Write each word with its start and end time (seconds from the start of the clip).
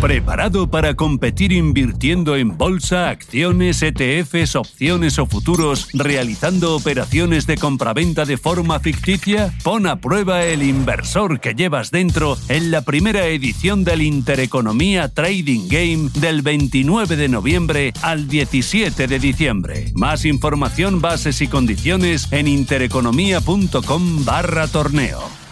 ¿Preparado 0.00 0.70
para 0.70 0.94
competir 0.94 1.50
invirtiendo 1.50 2.36
en 2.36 2.56
bolsa, 2.56 3.08
acciones, 3.08 3.82
ETFs, 3.82 4.54
opciones 4.54 5.18
o 5.18 5.26
futuros, 5.26 5.88
realizando 5.92 6.76
operaciones 6.76 7.48
de 7.48 7.56
compraventa 7.56 8.24
de 8.24 8.36
forma 8.36 8.78
ficticia? 8.78 9.52
Pon 9.64 9.88
a 9.88 10.00
prueba 10.00 10.44
el 10.44 10.62
inversor 10.62 11.40
que 11.40 11.54
llevas 11.54 11.90
dentro 11.90 12.38
en 12.48 12.70
la 12.70 12.82
primera 12.82 13.26
edición 13.26 13.82
del 13.82 14.02
Intereconomía 14.02 15.08
Trading 15.08 15.66
Game 15.68 16.10
del 16.14 16.42
29 16.42 17.16
de 17.16 17.28
noviembre 17.28 17.92
al 18.00 18.28
17 18.28 19.08
de 19.08 19.18
diciembre. 19.18 19.90
Más 19.94 20.24
información, 20.24 21.00
bases 21.00 21.42
y 21.42 21.48
condiciones 21.48 22.28
en 22.30 22.46
intereconomía.com 22.46 24.24
barra 24.24 24.68
torneo. 24.68 25.47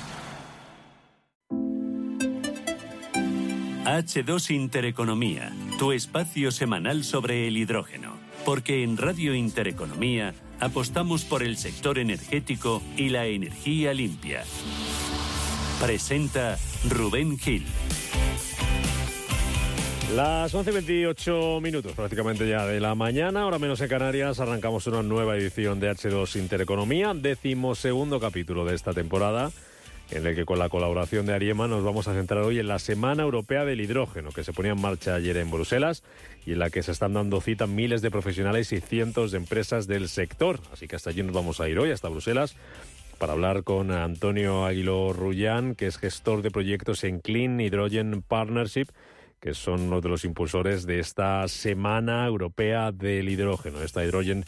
H2 3.97 4.51
Intereconomía, 4.51 5.51
tu 5.79 5.91
espacio 5.91 6.53
semanal 6.53 7.03
sobre 7.03 7.49
el 7.49 7.57
hidrógeno. 7.57 8.13
Porque 8.45 8.83
en 8.83 8.99
Radio 8.99 9.35
Intereconomía 9.35 10.35
apostamos 10.61 11.25
por 11.25 11.43
el 11.43 11.57
sector 11.57 11.99
energético 11.99 12.83
y 12.99 13.09
la 13.09 13.25
energía 13.25 13.95
limpia. 13.95 14.45
Presenta 15.81 16.59
Rubén 16.91 17.39
Gil. 17.39 17.65
Las 20.15 20.55
11.28 20.55 21.63
minutos 21.63 21.93
prácticamente 21.93 22.47
ya 22.47 22.67
de 22.67 22.81
la 22.81 22.95
mañana, 22.95 23.43
ahora 23.43 23.59
menos 23.59 23.81
en 23.81 23.89
Canarias, 23.89 24.41
arrancamos 24.41 24.87
una 24.89 25.03
nueva 25.03 25.39
edición 25.39 25.81
de 25.81 25.91
H2 25.91 26.37
Intereconomía, 26.37 27.15
décimo 27.15 27.75
segundo 27.75 28.21
capítulo 28.21 28.67
de 28.67 28.75
esta 28.75 28.93
temporada 28.93 29.51
en 30.11 30.27
el 30.27 30.35
que 30.35 30.45
con 30.45 30.59
la 30.59 30.69
colaboración 30.69 31.27
de 31.27 31.35
Ariema 31.35 31.67
nos 31.67 31.83
vamos 31.85 32.07
a 32.09 32.15
centrar 32.15 32.43
hoy 32.43 32.59
en 32.59 32.69
la 32.69 32.79
Semana 32.79 33.23
Europea 33.25 33.65
del 33.65 33.81
Hidrógeno, 33.81 34.31
que 34.31 34.45
se 34.45 34.53
ponía 34.53 34.73
en 34.73 34.81
marcha 34.81 35.15
ayer 35.15 35.37
en 35.37 35.51
Bruselas 35.51 36.03
y 36.45 36.53
en 36.53 36.61
la 36.61 36.71
que 36.71 36.83
se 36.83 36.93
están 36.93 37.15
dando 37.15 37.41
cita 37.41 37.67
miles 37.67 38.03
de 38.03 38.11
profesionales 38.11 38.73
y 38.73 38.81
cientos 38.81 39.33
de 39.33 39.39
empresas 39.39 39.87
del 39.87 40.09
sector. 40.09 40.61
Así 40.73 40.87
que 40.87 40.97
hasta 40.97 41.11
allí 41.11 41.23
nos 41.23 41.35
vamos 41.35 41.61
a 41.61 41.69
ir 41.69 41.79
hoy, 41.79 41.91
hasta 41.91 42.09
Bruselas, 42.09 42.55
para 43.19 43.33
hablar 43.33 43.65
con 43.65 43.91
Antonio 43.91 44.65
Aguilo 44.65 45.13
Rullán, 45.13 45.75
que 45.75 45.87
es 45.87 45.99
gestor 45.99 46.43
de 46.43 46.51
proyectos 46.51 47.03
en 47.05 47.21
Clean 47.21 47.61
Hydrogen 47.61 48.23
Partnership 48.23 48.87
que 49.47 49.55
son 49.55 49.83
uno 49.83 50.01
de 50.01 50.09
los 50.09 50.25
impulsores 50.25 50.87
de 50.87 50.99
esta 50.99 51.47
Semana 51.47 52.27
Europea 52.27 52.91
del 52.91 53.29
Hidrógeno, 53.29 53.81
esta 53.81 54.05
Hydrogen 54.05 54.45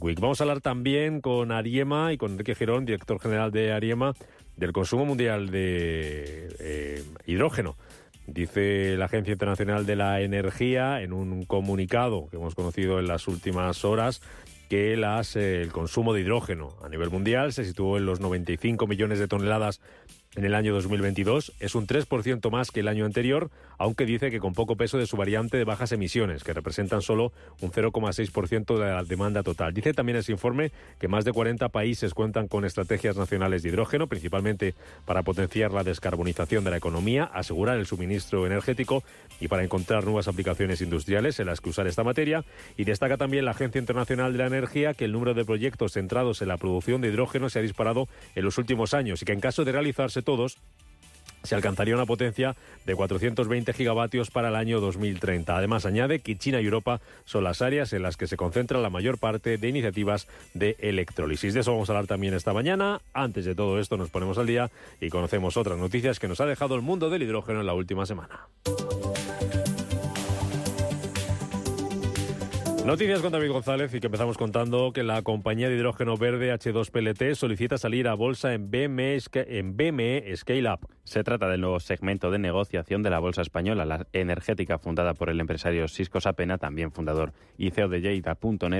Week. 0.00 0.20
Vamos 0.20 0.40
a 0.40 0.44
hablar 0.44 0.60
también 0.60 1.20
con 1.20 1.50
Ariema 1.50 2.12
y 2.12 2.16
con 2.16 2.30
Enrique 2.30 2.54
Girón, 2.54 2.84
director 2.84 3.18
general 3.18 3.50
de 3.50 3.72
Ariema, 3.72 4.14
del 4.56 4.72
consumo 4.72 5.04
mundial 5.04 5.50
de 5.50 6.54
eh, 6.60 7.02
hidrógeno. 7.26 7.76
Dice 8.28 8.96
la 8.96 9.06
Agencia 9.06 9.32
Internacional 9.32 9.84
de 9.84 9.96
la 9.96 10.20
Energía 10.20 11.02
en 11.02 11.12
un 11.12 11.44
comunicado 11.44 12.28
que 12.30 12.36
hemos 12.36 12.54
conocido 12.54 13.00
en 13.00 13.08
las 13.08 13.26
últimas 13.26 13.84
horas 13.84 14.22
que 14.68 14.96
las, 14.96 15.34
eh, 15.34 15.60
el 15.60 15.72
consumo 15.72 16.12
de 16.12 16.20
hidrógeno 16.20 16.76
a 16.84 16.88
nivel 16.88 17.10
mundial 17.10 17.52
se 17.52 17.64
situó 17.64 17.98
en 17.98 18.06
los 18.06 18.20
95 18.20 18.86
millones 18.86 19.18
de 19.18 19.26
toneladas 19.26 19.80
en 20.36 20.44
el 20.44 20.54
año 20.54 20.72
2022. 20.74 21.52
Es 21.60 21.74
un 21.74 21.86
3% 21.86 22.50
más 22.50 22.70
que 22.70 22.80
el 22.80 22.88
año 22.88 23.04
anterior, 23.04 23.50
aunque 23.78 24.04
dice 24.04 24.30
que 24.30 24.38
con 24.38 24.52
poco 24.52 24.76
peso 24.76 24.98
de 24.98 25.06
su 25.06 25.16
variante 25.16 25.56
de 25.56 25.64
bajas 25.64 25.92
emisiones, 25.92 26.44
que 26.44 26.52
representan 26.52 27.02
solo 27.02 27.32
un 27.60 27.72
0,6% 27.72 28.78
de 28.78 28.84
la 28.84 29.02
demanda 29.02 29.42
total. 29.42 29.72
Dice 29.74 29.94
también 29.94 30.18
ese 30.18 30.32
informe 30.32 30.70
que 31.00 31.08
más 31.08 31.24
de 31.24 31.32
40 31.32 31.68
países 31.70 32.14
cuentan 32.14 32.48
con 32.48 32.64
estrategias 32.64 33.16
nacionales 33.16 33.62
de 33.62 33.70
hidrógeno, 33.70 34.06
principalmente 34.06 34.74
para 35.06 35.22
potenciar 35.22 35.72
la 35.72 35.82
descarbonización 35.82 36.64
de 36.64 36.70
la 36.70 36.76
economía, 36.76 37.24
asegurar 37.24 37.78
el 37.78 37.86
suministro 37.86 38.46
energético 38.46 39.02
y 39.40 39.48
para 39.48 39.64
encontrar 39.64 40.04
nuevas 40.04 40.28
aplicaciones 40.28 40.80
industriales 40.82 41.40
en 41.40 41.46
las 41.46 41.60
que 41.60 41.70
usar 41.70 41.86
esta 41.86 42.04
materia. 42.04 42.44
Y 42.76 42.84
destaca 42.84 43.16
también 43.16 43.46
la 43.46 43.52
Agencia 43.52 43.78
Internacional 43.78 44.32
de 44.32 44.38
la 44.38 44.46
Energía 44.46 44.92
que 44.92 45.06
el 45.06 45.12
número 45.12 45.32
de 45.32 45.44
proyectos 45.46 45.92
centrados 45.92 46.42
en 46.42 46.48
la 46.48 46.58
producción 46.58 47.00
de 47.00 47.08
hidrógeno 47.08 47.48
se 47.48 47.58
ha 47.58 47.62
disparado 47.62 48.08
en 48.34 48.44
los 48.44 48.58
últimos 48.58 48.92
años 48.92 49.22
y 49.22 49.24
que 49.24 49.32
en 49.32 49.40
caso 49.40 49.64
de 49.64 49.72
realizarse 49.72 50.22
todos, 50.26 50.58
se 51.46 51.54
alcanzaría 51.54 51.94
una 51.94 52.06
potencia 52.06 52.56
de 52.84 52.94
420 52.94 53.72
gigavatios 53.72 54.30
para 54.30 54.48
el 54.48 54.56
año 54.56 54.80
2030. 54.80 55.56
Además, 55.56 55.86
añade 55.86 56.20
que 56.20 56.36
China 56.36 56.60
y 56.60 56.64
Europa 56.64 57.00
son 57.24 57.44
las 57.44 57.62
áreas 57.62 57.92
en 57.92 58.02
las 58.02 58.16
que 58.16 58.26
se 58.26 58.36
concentra 58.36 58.80
la 58.80 58.90
mayor 58.90 59.18
parte 59.18 59.56
de 59.56 59.68
iniciativas 59.68 60.26
de 60.54 60.76
electrólisis. 60.80 61.54
De 61.54 61.60
eso 61.60 61.72
vamos 61.72 61.88
a 61.88 61.92
hablar 61.92 62.08
también 62.08 62.34
esta 62.34 62.52
mañana. 62.52 63.00
Antes 63.14 63.44
de 63.44 63.54
todo 63.54 63.78
esto 63.78 63.96
nos 63.96 64.10
ponemos 64.10 64.36
al 64.38 64.46
día 64.46 64.70
y 65.00 65.08
conocemos 65.08 65.56
otras 65.56 65.78
noticias 65.78 66.18
que 66.18 66.28
nos 66.28 66.40
ha 66.40 66.46
dejado 66.46 66.74
el 66.74 66.82
mundo 66.82 67.08
del 67.08 67.22
hidrógeno 67.22 67.60
en 67.60 67.66
la 67.66 67.74
última 67.74 68.04
semana. 68.06 68.48
Noticias 72.86 73.20
con 73.20 73.32
David 73.32 73.50
González 73.50 73.92
y 73.94 73.98
que 73.98 74.06
empezamos 74.06 74.38
contando 74.38 74.92
que 74.92 75.02
la 75.02 75.20
compañía 75.22 75.68
de 75.68 75.74
hidrógeno 75.74 76.16
verde 76.16 76.54
H2PLT 76.54 77.34
solicita 77.34 77.78
salir 77.78 78.06
a 78.06 78.14
bolsa 78.14 78.54
en 78.54 78.70
BME, 78.70 80.36
Scale 80.36 80.70
Up. 80.70 80.86
Se 81.02 81.24
trata 81.24 81.48
del 81.48 81.60
nuevo 81.60 81.80
segmento 81.80 82.30
de 82.30 82.38
negociación 82.38 83.02
de 83.02 83.10
la 83.10 83.18
bolsa 83.18 83.42
española, 83.42 83.84
la 83.84 84.06
energética 84.12 84.78
fundada 84.78 85.14
por 85.14 85.30
el 85.30 85.40
empresario 85.40 85.88
Cisco 85.88 86.20
Sapena, 86.20 86.58
también 86.58 86.92
fundador 86.92 87.32
y 87.58 87.70
CEO 87.70 87.88
de 87.88 88.22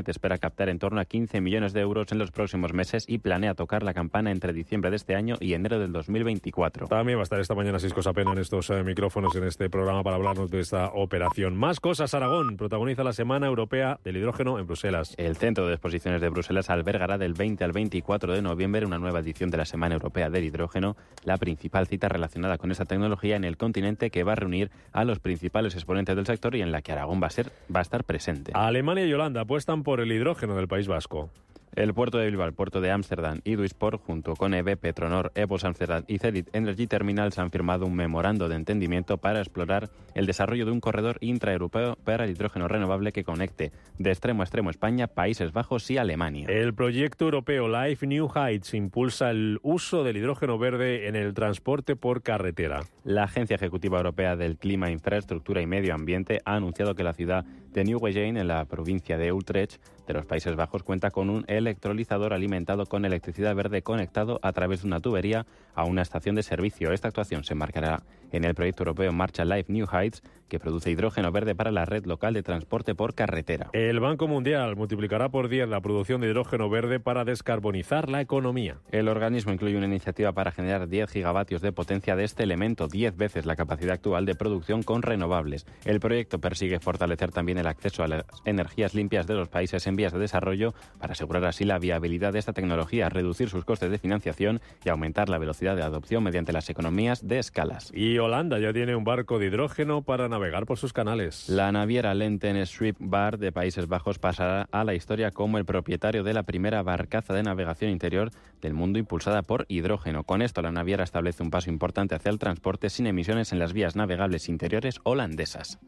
espera 0.06 0.38
captar 0.38 0.68
en 0.68 0.78
torno 0.78 1.00
a 1.00 1.04
15 1.04 1.40
millones 1.40 1.72
de 1.72 1.80
euros 1.80 2.10
en 2.12 2.18
los 2.18 2.30
próximos 2.30 2.72
meses 2.72 3.06
y 3.08 3.18
planea 3.18 3.54
tocar 3.54 3.82
la 3.82 3.92
campana 3.92 4.30
entre 4.30 4.52
diciembre 4.52 4.90
de 4.90 4.96
este 4.96 5.16
año 5.16 5.36
y 5.40 5.54
enero 5.54 5.80
del 5.80 5.92
2024. 5.92 6.86
También 6.86 7.18
va 7.18 7.22
a 7.22 7.24
estar 7.24 7.40
esta 7.40 7.56
mañana 7.56 7.80
Cisco 7.80 8.02
Sapena 8.02 8.32
en 8.32 8.38
estos 8.38 8.70
eh, 8.70 8.84
micrófonos 8.84 9.34
en 9.34 9.44
este 9.44 9.68
programa 9.68 10.04
para 10.04 10.14
hablarnos 10.14 10.50
de 10.50 10.60
esta 10.60 10.90
operación. 10.94 11.56
Más 11.56 11.80
cosas, 11.80 12.14
Aragón 12.14 12.56
protagoniza 12.56 13.02
la 13.02 13.12
Semana 13.12 13.46
Europea 13.46 13.95
del 14.04 14.16
Hidrógeno 14.16 14.58
en 14.58 14.66
Bruselas. 14.66 15.14
El 15.16 15.36
Centro 15.36 15.66
de 15.66 15.74
Exposiciones 15.74 16.20
de 16.20 16.28
Bruselas 16.28 16.70
albergará 16.70 17.18
del 17.18 17.34
20 17.34 17.64
al 17.64 17.72
24 17.72 18.34
de 18.34 18.42
noviembre 18.42 18.86
una 18.86 18.98
nueva 18.98 19.20
edición 19.20 19.50
de 19.50 19.58
la 19.58 19.64
Semana 19.64 19.94
Europea 19.94 20.30
del 20.30 20.44
Hidrógeno, 20.44 20.96
la 21.24 21.36
principal 21.36 21.86
cita 21.86 22.08
relacionada 22.08 22.58
con 22.58 22.70
esta 22.70 22.84
tecnología 22.84 23.36
en 23.36 23.44
el 23.44 23.56
continente 23.56 24.10
que 24.10 24.24
va 24.24 24.32
a 24.32 24.36
reunir 24.36 24.70
a 24.92 25.04
los 25.04 25.18
principales 25.18 25.74
exponentes 25.74 26.16
del 26.16 26.26
sector 26.26 26.54
y 26.56 26.62
en 26.62 26.72
la 26.72 26.82
que 26.82 26.92
Aragón 26.92 27.22
va 27.22 27.28
a, 27.28 27.30
ser, 27.30 27.50
va 27.74 27.80
a 27.80 27.82
estar 27.82 28.04
presente. 28.04 28.52
Alemania 28.54 29.06
y 29.06 29.12
Holanda 29.12 29.42
apuestan 29.42 29.82
por 29.82 30.00
el 30.00 30.12
hidrógeno 30.12 30.56
del 30.56 30.68
País 30.68 30.88
Vasco. 30.88 31.30
El 31.76 31.92
puerto 31.92 32.16
de 32.16 32.24
Bilbao, 32.24 32.46
el 32.46 32.54
puerto 32.54 32.80
de 32.80 32.90
Ámsterdam 32.90 33.42
y 33.44 33.54
Duisport, 33.54 34.02
junto 34.02 34.34
con 34.34 34.54
EB, 34.54 34.78
Petronor, 34.78 35.30
Evos 35.34 35.62
Amsterdam 35.62 36.04
y 36.08 36.16
Zenit 36.16 36.48
Energy 36.54 36.86
Terminals, 36.86 37.38
han 37.38 37.50
firmado 37.50 37.84
un 37.84 37.94
memorando 37.94 38.48
de 38.48 38.56
entendimiento 38.56 39.18
para 39.18 39.40
explorar 39.40 39.90
el 40.14 40.24
desarrollo 40.24 40.64
de 40.64 40.70
un 40.70 40.80
corredor 40.80 41.18
intraeuropeo 41.20 41.98
para 42.02 42.24
el 42.24 42.30
hidrógeno 42.30 42.66
renovable 42.66 43.12
que 43.12 43.24
conecte 43.24 43.72
de 43.98 44.10
extremo 44.10 44.40
a 44.40 44.44
extremo 44.46 44.70
España, 44.70 45.06
Países 45.06 45.52
Bajos 45.52 45.90
y 45.90 45.98
Alemania. 45.98 46.46
El 46.48 46.72
proyecto 46.72 47.26
europeo 47.26 47.68
Life 47.68 48.06
New 48.06 48.30
Heights 48.34 48.72
impulsa 48.72 49.30
el 49.30 49.58
uso 49.62 50.02
del 50.02 50.16
hidrógeno 50.16 50.56
verde 50.56 51.08
en 51.08 51.14
el 51.14 51.34
transporte 51.34 51.94
por 51.94 52.22
carretera. 52.22 52.84
La 53.04 53.24
Agencia 53.24 53.56
Ejecutiva 53.56 53.98
Europea 53.98 54.34
del 54.34 54.56
Clima, 54.56 54.90
Infraestructura 54.90 55.60
y 55.60 55.66
Medio 55.66 55.94
Ambiente 55.94 56.40
ha 56.46 56.54
anunciado 56.54 56.94
que 56.94 57.04
la 57.04 57.12
ciudad 57.12 57.44
de 57.44 57.84
Nieuwegein, 57.84 58.38
en 58.38 58.48
la 58.48 58.64
provincia 58.64 59.18
de 59.18 59.30
Utrecht, 59.30 59.78
de 60.06 60.14
los 60.14 60.26
Países 60.26 60.56
Bajos, 60.56 60.82
cuenta 60.82 61.10
con 61.10 61.30
un 61.30 61.44
electrolizador 61.48 62.32
alimentado 62.32 62.86
con 62.86 63.04
electricidad 63.04 63.54
verde 63.54 63.82
conectado 63.82 64.38
a 64.42 64.52
través 64.52 64.82
de 64.82 64.88
una 64.88 65.00
tubería 65.00 65.46
a 65.74 65.84
una 65.84 66.02
estación 66.02 66.34
de 66.34 66.42
servicio. 66.42 66.92
Esta 66.92 67.08
actuación 67.08 67.44
se 67.44 67.54
marcará 67.54 68.02
en 68.32 68.44
el 68.44 68.54
proyecto 68.54 68.82
europeo 68.82 69.12
Marcha 69.12 69.44
Life 69.44 69.72
New 69.72 69.86
Heights, 69.90 70.22
que 70.48 70.58
produce 70.58 70.90
hidrógeno 70.90 71.32
verde 71.32 71.54
para 71.54 71.70
la 71.70 71.84
red 71.84 72.06
local 72.06 72.34
de 72.34 72.42
transporte 72.42 72.94
por 72.94 73.14
carretera. 73.14 73.70
El 73.72 74.00
Banco 74.00 74.28
Mundial 74.28 74.76
multiplicará 74.76 75.28
por 75.28 75.48
10 75.48 75.68
la 75.68 75.80
producción 75.80 76.20
de 76.20 76.28
hidrógeno 76.28 76.68
verde 76.70 77.00
para 77.00 77.24
descarbonizar 77.24 78.08
la 78.08 78.20
economía. 78.20 78.78
El 78.90 79.08
organismo 79.08 79.52
incluye 79.52 79.76
una 79.76 79.86
iniciativa 79.86 80.32
para 80.32 80.52
generar 80.52 80.88
10 80.88 81.10
gigavatios 81.10 81.62
de 81.62 81.72
potencia 81.72 82.16
de 82.16 82.24
este 82.24 82.44
elemento, 82.44 82.86
10 82.88 83.16
veces 83.16 83.46
la 83.46 83.56
capacidad 83.56 83.94
actual 83.94 84.24
de 84.24 84.34
producción 84.34 84.82
con 84.82 85.02
renovables. 85.02 85.66
El 85.84 86.00
proyecto 86.00 86.38
persigue 86.38 86.78
fortalecer 86.78 87.32
también 87.32 87.58
el 87.58 87.66
acceso 87.66 88.04
a 88.04 88.08
las 88.08 88.24
energías 88.44 88.94
limpias 88.94 89.26
de 89.26 89.34
los 89.34 89.48
países 89.48 89.86
en 89.86 89.95
vías 89.96 90.12
de 90.12 90.18
desarrollo 90.18 90.74
para 90.98 91.12
asegurar 91.12 91.44
así 91.44 91.64
la 91.64 91.78
viabilidad 91.78 92.32
de 92.32 92.38
esta 92.38 92.52
tecnología, 92.52 93.08
reducir 93.08 93.48
sus 93.48 93.64
costes 93.64 93.90
de 93.90 93.98
financiación 93.98 94.60
y 94.84 94.88
aumentar 94.88 95.28
la 95.28 95.38
velocidad 95.38 95.76
de 95.76 95.82
adopción 95.82 96.22
mediante 96.22 96.52
las 96.52 96.70
economías 96.70 97.26
de 97.26 97.38
escalas. 97.38 97.90
Y 97.94 98.18
Holanda 98.18 98.58
ya 98.58 98.72
tiene 98.72 98.94
un 98.94 99.04
barco 99.04 99.38
de 99.38 99.46
hidrógeno 99.46 100.02
para 100.02 100.28
navegar 100.28 100.66
por 100.66 100.78
sus 100.78 100.92
canales. 100.92 101.48
La 101.48 101.72
naviera 101.72 102.14
Lenten 102.14 102.56
Strip 102.58 102.96
Bar 102.98 103.38
de 103.38 103.52
Países 103.52 103.88
Bajos 103.88 104.18
pasará 104.18 104.68
a 104.70 104.84
la 104.84 104.94
historia 104.94 105.30
como 105.30 105.58
el 105.58 105.64
propietario 105.64 106.22
de 106.22 106.34
la 106.34 106.42
primera 106.42 106.82
barcaza 106.82 107.34
de 107.34 107.42
navegación 107.42 107.90
interior 107.90 108.30
del 108.60 108.74
mundo 108.74 108.98
impulsada 108.98 109.42
por 109.42 109.66
hidrógeno. 109.68 110.24
Con 110.24 110.42
esto, 110.42 110.62
la 110.62 110.72
naviera 110.72 111.04
establece 111.04 111.42
un 111.42 111.50
paso 111.50 111.70
importante 111.70 112.14
hacia 112.14 112.30
el 112.30 112.38
transporte 112.38 112.90
sin 112.90 113.06
emisiones 113.06 113.52
en 113.52 113.58
las 113.58 113.72
vías 113.72 113.96
navegables 113.96 114.48
interiores 114.48 115.00
holandesas. 115.04 115.78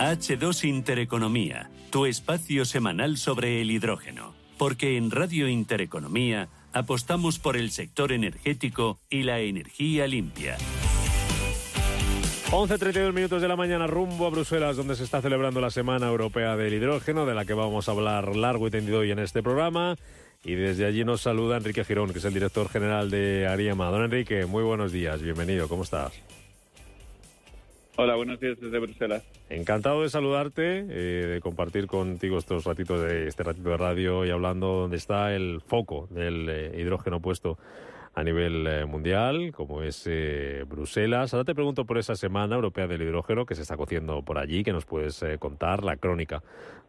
H2 0.00 0.64
Intereconomía, 0.64 1.70
tu 1.90 2.06
espacio 2.06 2.64
semanal 2.64 3.18
sobre 3.18 3.60
el 3.60 3.70
hidrógeno. 3.70 4.32
porque 4.56 4.96
en 4.96 5.10
Radio 5.10 5.46
Intereconomía 5.46 6.48
apostamos 6.72 7.38
por 7.38 7.54
el 7.58 7.70
sector 7.70 8.10
energético 8.10 8.98
y 9.10 9.24
la 9.24 9.40
energía 9.40 10.06
limpia. 10.06 10.56
11.32 12.50 13.12
minutos 13.12 13.42
de 13.42 13.48
la 13.48 13.56
mañana 13.56 13.86
rumbo 13.86 14.26
a 14.26 14.30
Bruselas, 14.30 14.78
donde 14.78 14.96
se 14.96 15.04
está 15.04 15.20
celebrando 15.20 15.60
la 15.60 15.70
Semana 15.70 16.08
Europea 16.08 16.56
del 16.56 16.72
Hidrógeno, 16.72 17.26
de 17.26 17.34
la 17.34 17.44
que 17.44 17.52
vamos 17.52 17.86
a 17.88 17.92
hablar 17.92 18.36
largo 18.36 18.68
y 18.68 18.70
tendido 18.70 19.00
hoy 19.00 19.10
en 19.10 19.18
este 19.18 19.42
programa. 19.42 19.96
Y 20.44 20.54
desde 20.54 20.86
allí 20.86 21.04
nos 21.04 21.20
saluda 21.20 21.58
Enrique 21.58 21.84
Girón, 21.84 22.12
que 22.12 22.20
es 22.20 22.24
el 22.24 22.32
director 22.32 22.70
general 22.70 23.10
de 23.10 23.46
Ariema. 23.46 23.90
Don 23.90 24.04
Enrique, 24.04 24.46
muy 24.46 24.62
buenos 24.62 24.92
días, 24.92 25.20
bienvenido, 25.20 25.68
¿cómo 25.68 25.82
estás? 25.82 26.12
Hola, 28.02 28.14
buenos 28.14 28.40
días 28.40 28.58
desde 28.58 28.78
Bruselas. 28.78 29.22
Encantado 29.50 30.00
de 30.00 30.08
saludarte, 30.08 30.86
eh, 30.88 31.26
de 31.34 31.40
compartir 31.42 31.86
contigo 31.86 32.38
estos 32.38 32.64
ratitos 32.64 33.02
de 33.02 33.28
este 33.28 33.42
ratito 33.42 33.68
de 33.68 33.76
radio 33.76 34.24
y 34.24 34.30
hablando 34.30 34.68
donde 34.68 34.96
está 34.96 35.34
el 35.34 35.60
foco 35.60 36.08
del 36.10 36.48
eh, 36.48 36.80
hidrógeno 36.80 37.20
puesto 37.20 37.58
a 38.14 38.24
nivel 38.24 38.66
eh, 38.66 38.84
mundial, 38.86 39.52
como 39.52 39.82
es 39.82 40.04
eh, 40.06 40.64
Bruselas. 40.68 41.32
Ahora 41.32 41.44
te 41.44 41.54
pregunto 41.54 41.84
por 41.84 41.98
esa 41.98 42.16
Semana 42.16 42.56
Europea 42.56 42.86
del 42.86 43.02
Hidrógeno 43.02 43.46
que 43.46 43.54
se 43.54 43.62
está 43.62 43.76
cociendo 43.76 44.22
por 44.22 44.38
allí, 44.38 44.64
que 44.64 44.72
nos 44.72 44.84
puedes 44.84 45.22
eh, 45.22 45.38
contar 45.38 45.84
la 45.84 45.96
crónica 45.96 46.42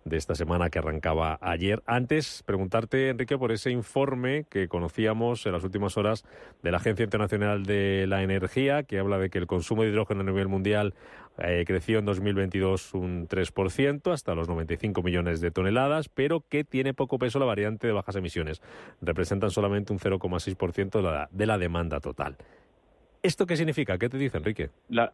de 0.03 0.17
esta 0.17 0.33
semana 0.33 0.69
que 0.69 0.79
arrancaba 0.79 1.37
ayer. 1.41 1.83
Antes, 1.85 2.41
preguntarte, 2.43 3.09
Enrique, 3.09 3.37
por 3.37 3.51
ese 3.51 3.69
informe 3.69 4.45
que 4.49 4.67
conocíamos 4.67 5.45
en 5.45 5.51
las 5.51 5.63
últimas 5.63 5.95
horas 5.95 6.25
de 6.63 6.71
la 6.71 6.77
Agencia 6.77 7.03
Internacional 7.03 7.65
de 7.65 8.05
la 8.07 8.23
Energía, 8.23 8.81
que 8.83 8.97
habla 8.97 9.19
de 9.19 9.29
que 9.29 9.37
el 9.37 9.45
consumo 9.45 9.83
de 9.83 9.89
hidrógeno 9.89 10.21
a 10.21 10.23
nivel 10.23 10.47
mundial 10.47 10.95
eh, 11.43 11.63
creció 11.65 11.99
en 11.99 12.05
2022 12.05 12.93
un 12.93 13.27
3% 13.27 14.11
hasta 14.11 14.35
los 14.35 14.47
95 14.47 15.01
millones 15.03 15.41
de 15.41 15.51
toneladas, 15.51 16.09
pero 16.09 16.43
que 16.49 16.63
tiene 16.63 16.93
poco 16.93 17.19
peso 17.19 17.39
la 17.39 17.45
variante 17.45 17.87
de 17.87 17.93
bajas 17.93 18.15
emisiones. 18.15 18.61
Representan 19.01 19.51
solamente 19.51 19.93
un 19.93 19.99
0,6% 19.99 20.91
de 20.91 21.01
la, 21.01 21.29
de 21.31 21.45
la 21.45 21.57
demanda 21.57 21.99
total. 21.99 22.37
¿Esto 23.23 23.45
qué 23.45 23.55
significa? 23.55 23.97
¿Qué 23.97 24.09
te 24.09 24.17
dice, 24.17 24.37
Enrique? 24.37 24.69
La, 24.89 25.13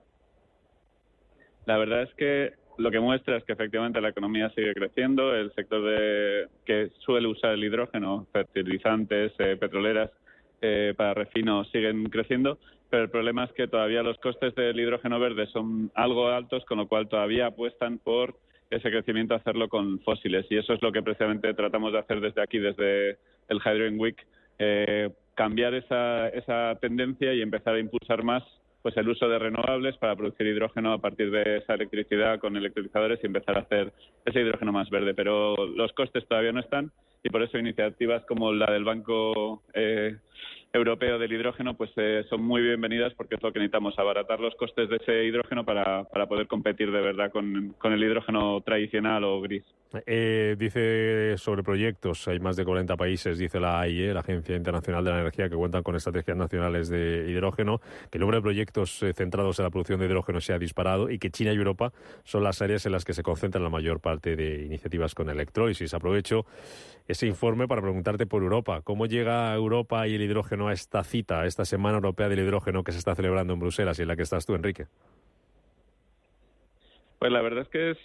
la 1.66 1.78
verdad 1.78 2.04
es 2.04 2.14
que 2.14 2.54
lo 2.78 2.92
que 2.92 3.00
muestra 3.00 3.38
es 3.38 3.44
que 3.44 3.54
efectivamente 3.54 4.00
la 4.00 4.10
economía 4.10 4.50
sigue 4.52 4.74
creciendo, 4.74 5.36
el 5.36 5.52
sector 5.54 5.84
de, 5.84 6.48
que 6.66 6.92
suele 7.00 7.28
usar 7.28 7.52
el 7.52 7.64
hidrógeno, 7.64 8.28
fertilizantes, 8.32 9.34
eh, 9.40 9.58
petroleras, 9.58 10.12
eh, 10.62 10.94
para 10.96 11.14
refino 11.14 11.66
siguen 11.66 12.06
creciendo, 12.10 12.58
pero 12.90 13.04
el 13.04 13.10
problema 13.10 13.46
es 13.46 13.52
que 13.54 13.68
todavía 13.68 14.04
los 14.04 14.18
costes 14.20 14.56
del 14.56 14.80
hidrógeno 14.80 15.20
verde 15.20 15.48
son 15.48 15.92
algo 15.96 16.30
altos, 16.30 16.66
con 16.66 16.78
lo 16.78 16.88
cual 16.88 17.08
todavía 17.08 17.48
apuestan 17.48 18.00
por 18.00 18.36
ese 18.70 18.90
crecimiento 18.90 19.36
hacerlo 19.36 19.70
con 19.70 20.00
fósiles. 20.02 20.46
Y 20.50 20.58
eso 20.58 20.74
es 20.74 20.82
lo 20.82 20.92
que 20.92 21.02
precisamente 21.02 21.54
tratamos 21.54 21.94
de 21.94 22.00
hacer 22.00 22.20
desde 22.20 22.42
aquí, 22.42 22.60
desde 22.60 23.18
el 23.48 23.58
Hydrogen 23.58 24.00
Week, 24.00 24.28
eh, 24.60 25.10
cambiar 25.36 25.74
esa, 25.74 26.30
esa 26.30 26.78
tendencia 26.82 27.34
y 27.34 27.42
empezar 27.42 27.76
a 27.76 27.80
impulsar 27.80 28.24
más 28.24 28.44
pues 28.82 28.96
el 28.96 29.10
uso 29.10 29.28
de 29.28 29.38
renovables 29.38 29.98
para 29.98 30.16
producir 30.16 30.48
hidrógeno 30.48 30.94
a 30.94 31.00
partir 31.00 31.30
de 31.30 31.58
esa 31.58 31.74
electricidad 31.74 32.40
con 32.40 32.56
electrolizadores 32.56 33.20
y 33.22 33.26
empezar 33.26 33.58
a 33.58 33.62
hacer 33.62 33.92
ese 34.24 34.40
hidrógeno 34.40 34.72
más 34.72 34.90
verde. 34.90 35.14
Pero 35.14 35.56
los 35.68 35.92
costes 35.92 36.26
todavía 36.26 36.54
no 36.54 36.62
están 36.62 36.92
y 37.24 37.30
por 37.30 37.42
eso 37.44 37.58
iniciativas 37.58 38.26
como 38.26 38.52
la 38.54 38.72
del 38.72 38.84
Banco 38.84 39.64
eh, 39.74 40.18
Europeo 40.74 41.18
del 41.18 41.32
Hidrógeno 41.32 41.76
pues 41.76 41.92
eh, 41.98 42.26
son 42.30 42.44
muy 42.44 42.62
bienvenidas 42.62 43.14
porque 43.16 43.36
es 43.36 43.44
lo 43.44 43.52
que 43.52 43.60
necesitamos, 43.60 43.98
abaratar 43.98 44.40
los 44.40 44.56
costes 44.56 44.90
de 44.90 44.98
ese 44.98 45.26
hidrógeno 45.26 45.66
para, 45.66 46.04
para 46.06 46.28
poder 46.28 46.48
competir 46.48 46.92
de 46.92 47.02
verdad 47.02 47.32
con, 47.32 47.76
con 47.78 47.94
el 47.94 48.04
hidrógeno 48.04 48.62
tradicional 48.62 49.24
o 49.24 49.42
gris. 49.42 49.64
Eh, 50.06 50.56
dice 50.60 51.38
sobre 51.38 51.64
proyectos, 51.64 52.28
hay 52.28 52.40
más 52.40 52.58
de 52.58 52.66
40 52.66 52.98
países, 52.98 53.38
dice 53.38 53.60
la 53.60 53.80
AIE, 53.80 54.14
la 54.14 54.20
Agencia 54.20 54.56
Internacional 54.56 55.04
de 55.06 55.12
la 55.12 55.22
Energía, 55.22 55.50
que 55.50 55.56
cuentan 55.56 55.82
con 55.82 55.96
estrategias 55.96 56.36
nacionales 56.36 56.90
de 56.90 57.26
hidrógeno, 57.30 57.80
que 58.12 58.18
el 58.18 58.22
número 58.22 58.40
de 58.40 58.42
proyectos 58.42 59.02
eh, 59.04 59.14
centrados 59.14 59.60
en 59.60 59.64
la 59.64 59.72
producción 59.72 60.00
de 60.00 60.08
hidrógeno 60.08 60.42
se 60.42 60.54
ha 60.54 60.60
disparado 60.60 61.10
y 61.10 61.20
que 61.20 61.32
China 61.32 61.54
y 61.54 61.56
Europa 61.56 61.94
son 62.26 62.44
las 62.44 62.62
áreas 62.62 62.86
en 62.86 62.92
las 62.92 63.06
que 63.06 63.14
se 63.14 63.24
concentran 63.24 63.64
la 63.64 63.70
mayor 63.70 64.02
parte 64.02 64.36
de 64.36 64.66
iniciativas 64.66 65.16
con 65.16 65.30
electrólisis. 65.30 65.94
Aprovecho 65.94 66.46
ese 67.08 67.26
informe 67.26 67.68
para 67.68 67.82
preguntarte 67.82 68.26
por 68.26 68.44
Europa. 68.44 68.82
¿Cómo 68.84 69.06
llega 69.06 69.54
Europa 69.54 70.08
y 70.08 70.16
el 70.16 70.22
hidrógeno 70.22 70.68
a 70.68 70.74
esta 70.74 71.04
cita, 71.04 71.42
a 71.42 71.46
esta 71.46 71.66
Semana 71.66 71.96
Europea 71.96 72.28
del 72.30 72.40
Hidrógeno 72.40 72.84
que 72.84 72.92
se 72.92 73.00
está 73.00 73.16
celebrando 73.16 73.54
en 73.54 73.60
Bruselas 73.60 73.98
y 74.00 74.02
en 74.02 74.10
la 74.10 74.16
que 74.16 74.24
estás 74.24 74.46
tú, 74.46 74.56
Enrique? 74.56 74.88
Pues 77.20 77.32
la 77.32 77.42
verdad 77.42 77.64
es 77.64 77.70
que 77.70 77.92
es 77.92 77.98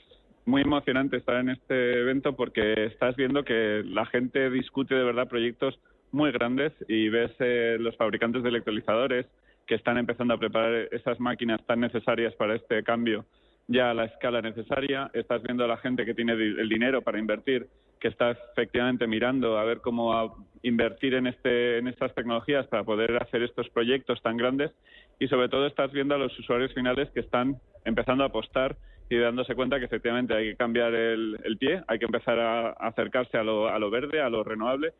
muy 0.47 0.63
emocionante 0.63 1.17
estar 1.17 1.37
en 1.37 1.51
este 1.51 2.01
evento 2.01 2.35
porque 2.35 2.87
estás 2.87 3.17
viendo 3.17 3.45
que 3.45 3.83
la 3.85 4.07
gente 4.07 4.51
discute 4.51 4.95
de 4.95 5.05
verdad 5.05 5.29
proyectos 5.29 5.79
muy 6.13 6.31
grandes 6.31 6.73
y 6.89 7.09
ves 7.09 7.33
eh, 7.41 7.77
los 7.81 7.97
fabricantes 7.97 8.43
de 8.43 8.49
electrolizadores 8.51 9.27
que 9.67 9.75
están 9.75 9.99
empezando 9.99 10.35
a 10.35 10.39
preparar 10.39 10.89
esas 10.93 11.19
máquinas 11.21 11.65
tan 11.67 11.81
necesarias 11.81 12.35
para 12.35 12.55
este 12.55 12.83
cambio 12.83 13.25
ya 13.69 13.91
a 13.91 13.95
la 13.95 14.05
escala 14.05 14.43
necesaria. 14.43 15.11
Estás 15.13 15.43
viendo 15.43 15.65
a 15.65 15.69
la 15.69 15.77
gente 15.77 16.05
que 16.05 16.15
tiene 16.15 16.33
el 16.33 16.69
dinero 16.69 17.03
para 17.03 17.19
invertir, 17.19 17.69
que 18.03 18.09
está 18.09 18.33
efectivamente 18.33 19.07
mirando 19.07 19.57
a 19.57 19.65
ver 19.65 19.81
cómo 19.81 20.45
invertir 20.65 21.15
en, 21.15 21.29
este, 21.29 21.79
en 21.79 21.87
estas 21.87 22.13
tecnologías 22.17 22.67
para 22.67 22.83
poder 22.83 23.17
hacer 23.23 23.45
estos 23.45 23.69
proyectos 23.69 24.21
tan 24.23 24.37
grandes. 24.37 24.73
Y 25.21 25.29
sobre 25.29 25.49
todo 25.49 25.69
estás 25.69 25.93
viendo 25.93 26.17
a 26.17 26.19
los 26.19 26.37
usuarios 26.37 26.75
finales 26.75 27.09
que 27.11 27.21
están 27.21 27.61
empezando 27.85 28.25
a 28.25 28.27
apostar 28.27 28.77
y 29.09 29.17
dándose 29.19 29.55
cuenta 29.55 29.79
que 29.79 29.85
efectivamente 29.85 30.35
hay 30.35 30.51
que 30.51 30.57
cambiar 30.57 30.93
el, 30.95 31.57
pie, 31.61 31.85
hay 31.87 32.01
que 32.01 32.07
empezar 32.07 32.41
a, 32.41 32.71
acercarse 32.71 33.39
a 33.39 33.45
lo, 33.45 33.69
a 33.69 33.79
lo, 33.79 33.89
verde, 33.89 34.21
a 34.21 34.29
lo 34.29 34.43
renovable, 34.43 34.95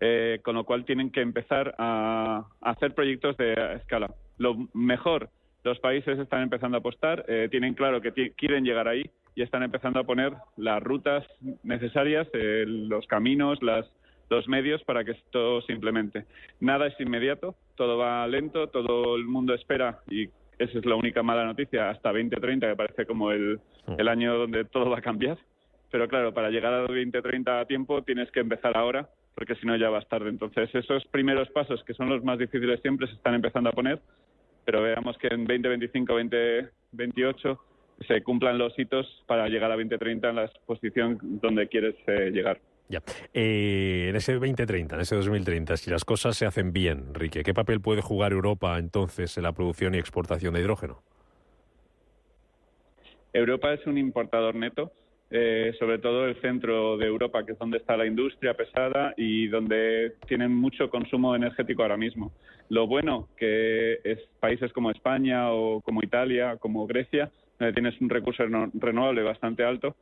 eh, 0.00 0.40
con 0.42 0.54
lo 0.54 0.64
cual 0.64 0.84
tienen 0.84 1.10
que 1.10 1.22
empezar 1.22 1.74
a, 1.78 2.44
hacer 2.60 2.94
proyectos 2.94 3.34
de 3.38 3.54
escala. 3.76 4.10
Lo 4.36 4.68
mejor, 4.74 5.30
los 5.64 5.78
países 5.78 6.18
están 6.18 6.42
empezando 6.42 6.76
a 6.76 6.80
apostar, 6.80 7.24
eh, 7.28 7.48
tienen 7.50 7.72
claro 7.72 8.02
que 8.02 8.32
quieren 8.36 8.64
llegar 8.64 8.88
ahí 8.88 9.10
y 9.34 9.42
están 9.42 9.62
empezando 9.62 10.00
a 10.00 10.04
poner 10.04 10.34
las 10.56 10.82
rutas 10.82 11.26
necesarias, 11.62 12.28
eh, 12.34 12.64
los 12.66 13.06
caminos, 13.06 13.62
las, 13.62 13.86
los 14.28 14.48
medios 14.48 14.82
para 14.84 15.04
que 15.04 15.12
esto 15.12 15.62
se 15.62 15.72
implemente. 15.72 16.24
Nada 16.60 16.86
es 16.86 17.00
inmediato, 17.00 17.54
todo 17.76 17.98
va 17.98 18.26
lento, 18.26 18.68
todo 18.68 19.16
el 19.16 19.24
mundo 19.24 19.54
espera 19.54 20.00
y 20.10 20.28
esa 20.58 20.78
es 20.78 20.86
la 20.86 20.94
única 20.94 21.22
mala 21.22 21.44
noticia, 21.44 21.90
hasta 21.90 22.10
2030, 22.10 22.68
que 22.68 22.76
parece 22.76 23.06
como 23.06 23.32
el, 23.32 23.60
el 23.98 24.08
año 24.08 24.36
donde 24.36 24.64
todo 24.64 24.90
va 24.90 24.98
a 24.98 25.02
cambiar. 25.02 25.38
Pero 25.90 26.08
claro, 26.08 26.32
para 26.32 26.50
llegar 26.50 26.72
a 26.72 26.82
2030 26.82 27.60
a 27.60 27.66
tiempo 27.66 28.02
tienes 28.02 28.30
que 28.30 28.40
empezar 28.40 28.76
ahora, 28.76 29.08
porque 29.34 29.54
si 29.56 29.66
no 29.66 29.76
ya 29.76 29.90
vas 29.90 30.08
tarde. 30.08 30.28
Entonces, 30.28 30.74
esos 30.74 31.04
primeros 31.06 31.48
pasos, 31.50 31.82
que 31.84 31.94
son 31.94 32.08
los 32.08 32.22
más 32.22 32.38
difíciles 32.38 32.80
siempre, 32.80 33.06
se 33.08 33.14
están 33.14 33.34
empezando 33.34 33.70
a 33.70 33.72
poner, 33.72 34.00
pero 34.64 34.82
veamos 34.82 35.18
que 35.18 35.28
en 35.28 35.44
2025, 35.44 36.12
2028 36.12 37.60
se 38.04 38.22
cumplan 38.22 38.58
los 38.58 38.78
hitos 38.78 39.06
para 39.26 39.48
llegar 39.48 39.70
a 39.70 39.76
2030 39.76 40.30
en 40.30 40.36
la 40.36 40.50
posición 40.66 41.18
donde 41.20 41.68
quieres 41.68 41.94
eh, 42.06 42.30
llegar. 42.30 42.60
Ya. 42.88 43.00
Eh, 43.32 44.08
en 44.10 44.16
ese 44.16 44.34
2030, 44.34 44.96
en 44.96 45.00
ese 45.00 45.16
2030, 45.16 45.76
si 45.76 45.90
las 45.90 46.04
cosas 46.04 46.36
se 46.36 46.44
hacen 46.44 46.72
bien, 46.72 47.04
Enrique, 47.08 47.42
¿qué 47.42 47.54
papel 47.54 47.80
puede 47.80 48.02
jugar 48.02 48.32
Europa 48.32 48.78
entonces 48.78 49.36
en 49.38 49.44
la 49.44 49.52
producción 49.52 49.94
y 49.94 49.98
exportación 49.98 50.54
de 50.54 50.60
hidrógeno? 50.60 51.02
Europa 53.32 53.72
es 53.72 53.86
un 53.86 53.96
importador 53.96 54.54
neto, 54.54 54.92
eh, 55.30 55.72
sobre 55.78 55.98
todo 55.98 56.26
el 56.26 56.38
centro 56.42 56.98
de 56.98 57.06
Europa, 57.06 57.46
que 57.46 57.52
es 57.52 57.58
donde 57.58 57.78
está 57.78 57.96
la 57.96 58.04
industria 58.04 58.52
pesada 58.52 59.14
y 59.16 59.48
donde 59.48 60.16
tienen 60.26 60.54
mucho 60.54 60.90
consumo 60.90 61.34
energético 61.34 61.82
ahora 61.82 61.96
mismo. 61.96 62.32
Lo 62.68 62.86
bueno 62.86 63.28
que 63.38 64.00
es 64.04 64.18
países 64.40 64.70
como 64.74 64.90
España 64.90 65.50
o 65.52 65.80
como 65.80 66.02
Italia, 66.02 66.58
como 66.58 66.86
Grecia, 66.86 67.30
donde 67.62 67.80
tienes 67.80 68.00
un 68.00 68.10
recurso 68.10 68.42
renovable 68.74 69.22
bastante 69.22 69.64
alto, 69.64 69.94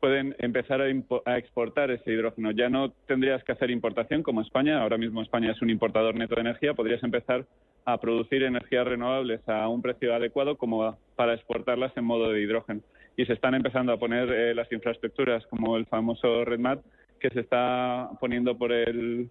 pueden 0.00 0.34
empezar 0.38 0.80
a, 0.80 1.38
exportar 1.38 1.90
ese 1.90 2.12
hidrógeno. 2.12 2.50
Ya 2.52 2.68
no 2.68 2.90
tendrías 3.06 3.42
que 3.44 3.52
hacer 3.52 3.70
importación 3.70 4.22
como 4.22 4.40
España. 4.40 4.80
Ahora 4.80 4.98
mismo 4.98 5.22
España 5.22 5.52
es 5.52 5.60
un 5.60 5.70
importador 5.70 6.14
neto 6.14 6.34
de 6.34 6.42
energía. 6.42 6.74
Podrías 6.74 7.02
empezar 7.02 7.46
a 7.84 7.98
producir 7.98 8.42
energías 8.42 8.86
renovables 8.86 9.46
a 9.48 9.68
un 9.68 9.82
precio 9.82 10.14
adecuado 10.14 10.56
como 10.56 10.98
para 11.16 11.34
exportarlas 11.34 11.96
en 11.96 12.04
modo 12.04 12.30
de 12.30 12.40
hidrógeno. 12.40 12.80
Y 13.16 13.26
se 13.26 13.34
están 13.34 13.54
empezando 13.54 13.92
a 13.92 13.98
poner 13.98 14.30
eh, 14.30 14.54
las 14.54 14.70
infraestructuras 14.72 15.46
como 15.46 15.76
el 15.76 15.86
famoso 15.86 16.44
RedMat 16.44 16.80
que 17.20 17.30
se 17.30 17.40
está 17.40 18.10
poniendo 18.20 18.58
por 18.58 18.72
el, 18.72 19.30